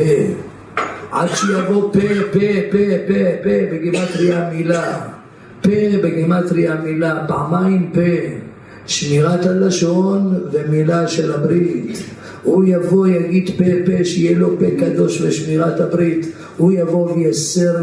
[1.12, 2.00] עד שיבוא פה,
[2.34, 2.40] פה,
[2.72, 2.78] פה,
[3.08, 3.14] פה,
[3.44, 5.21] פה, בגימטריה מילה.
[5.62, 8.42] פה בגימטריה מילה, פעמיים פה.
[8.88, 11.98] שמירת הלשון ומילה של הברית.
[12.44, 16.32] הוא יבוא יגיד פה פה שיהיה לו פה קדוש ושמירת הברית.
[16.58, 17.76] הוא יבוא ויסר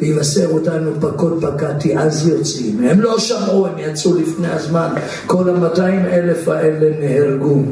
[0.00, 2.84] ויבשר אותנו פקוד פקדתי אז יוצאים.
[2.84, 4.88] הם לא שמעו הם יצאו לפני הזמן.
[5.26, 7.62] כל המאתיים אלף האלה נהרגו.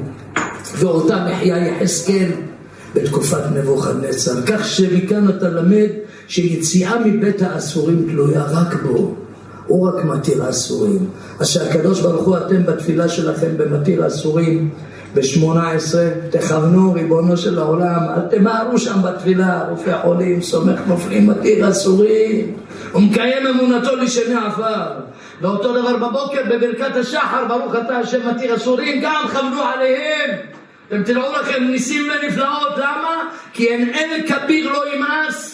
[0.78, 2.30] ואותם החיה יחזקאל
[2.94, 4.42] בתקופת נבוכדנצר.
[4.46, 5.88] כך שמכאן אתה למד
[6.28, 9.14] שיציאה מבית האסורים תלויה רק בו
[9.72, 11.10] הוא רק מתיר האסורים.
[11.40, 14.70] אז שהקדוש ברוך הוא אתם בתפילה שלכם במתיר האסורים
[15.14, 15.94] ב-18,
[16.30, 22.56] תכוונו ריבונו של העולם, אל תמהרו שם בתפילה, רופא חולים, סומך נופלים, מתיר אסורים,
[22.92, 24.90] הוא מקיים אמונתו לשני עפר.
[25.40, 30.30] ואותו דבר בבוקר בברכת השחר, ברוך אתה השם מתיר אסורים, גם כוונו עליהם.
[30.88, 33.28] אתם תראו לכם ניסים ונפלאות, למה?
[33.52, 35.51] כי אין אל כביר לא ימאס.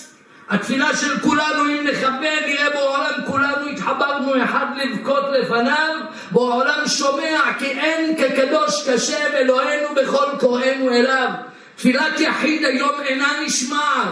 [0.51, 5.95] התפילה של כולנו, אם נכוון, נראה בעולם כולנו התחברנו אחד לבכות לפניו,
[6.31, 11.29] בעולם שומע כי אין כקדוש כשם אלוהינו בכל קוראינו אליו.
[11.77, 14.09] תפילת יחיד היום אינה נשמעת.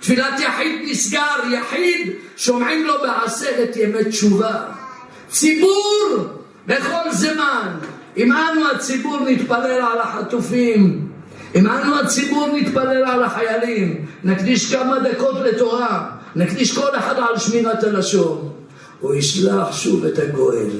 [0.00, 4.54] תפילת יחיד נסגר, יחיד שומעים לו בעשרת ימי תשובה.
[5.28, 6.26] ציבור
[6.66, 7.68] בכל זמן.
[8.16, 11.07] אם אנו הציבור נתפלל על החטופים,
[11.54, 17.84] אם אנו הציבור נתפלל על החיילים, נקדיש כמה דקות לתורה, נקדיש כל אחד על שמירת
[17.84, 18.48] הלשון,
[19.00, 20.70] הוא ישלח שוב את הגואל,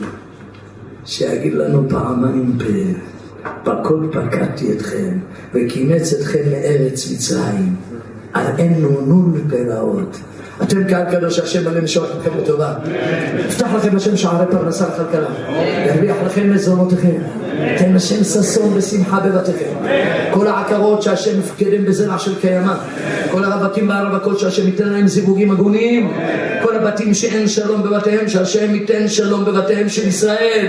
[1.04, 5.18] שיגיד לנו פעמיים פה, פקוד פקדתי אתכם,
[5.54, 7.76] וקימץ אתכם מארץ מצרים,
[8.32, 10.16] על אין נונון פלאות.
[10.62, 12.74] אתם קהל קדוש השם עליהם לשלוח אתכם לטובה.
[13.48, 15.28] יפתח לכם השם שערי פרנסה וכלכלה.
[15.86, 17.18] ירוויח לכם מזונותיכם.
[17.78, 19.74] תן השם ששון ושמחה בבתיכם.
[20.30, 22.74] כל העקרות שהשם מפקדם בזרע של קיימא.
[23.30, 26.12] כל הרווקים והרווקות שהשם ייתן להם זיווגים הגונים.
[26.62, 30.66] כל הבתים שאין שלום בבתיהם, שהשם ייתן שלום בבתיהם של ישראל.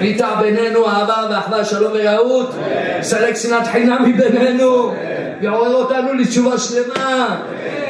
[0.00, 2.54] ליטע בינינו אהבה ואחווה, שלום ורעות.
[3.02, 4.92] סלק שנאת חינם מבינינו.
[5.40, 7.36] יעורר אותנו לתשובה שלמה.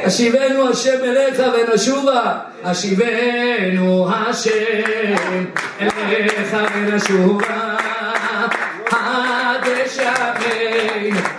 [0.03, 2.33] השיבנו השם אליך ונשובה.
[2.63, 4.49] השיבנו השם
[5.81, 7.76] אליך ונשובה.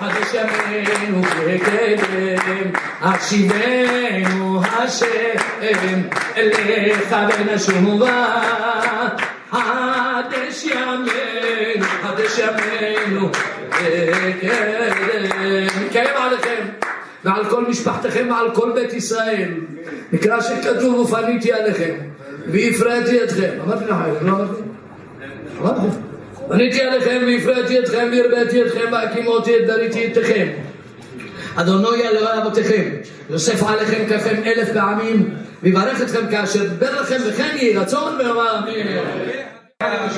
[0.00, 2.70] הדשמנו, הדשמנו כקדם,
[3.00, 8.42] השיבנו השם אליך ונשובה.
[9.52, 11.04] הדשמנו,
[12.02, 13.28] הדשמנו
[13.70, 14.92] כקדם.
[15.86, 16.64] נקיים עליכם.
[17.24, 19.50] ועל כל משפחתכם ועל כל בית ישראל.
[20.12, 21.94] מקרא שכתוב ופניתי עליכם
[22.46, 23.50] והפרעתי אתכם.
[23.64, 24.62] אמרתי לכם, לא אמרתי?
[25.60, 26.07] אמרתי.
[26.48, 30.48] פניתי עליכם והפרעתי אתכם והרביתי אתכם והקימותי את בריתי אתכם.
[31.56, 32.84] אדוני אלוהי אבותיכם,
[33.30, 40.08] יוסף עליכם ככם אלף פעמים, ויברך אתכם כאשר דיבר לכם וכן יהי רצון ואמר אמן.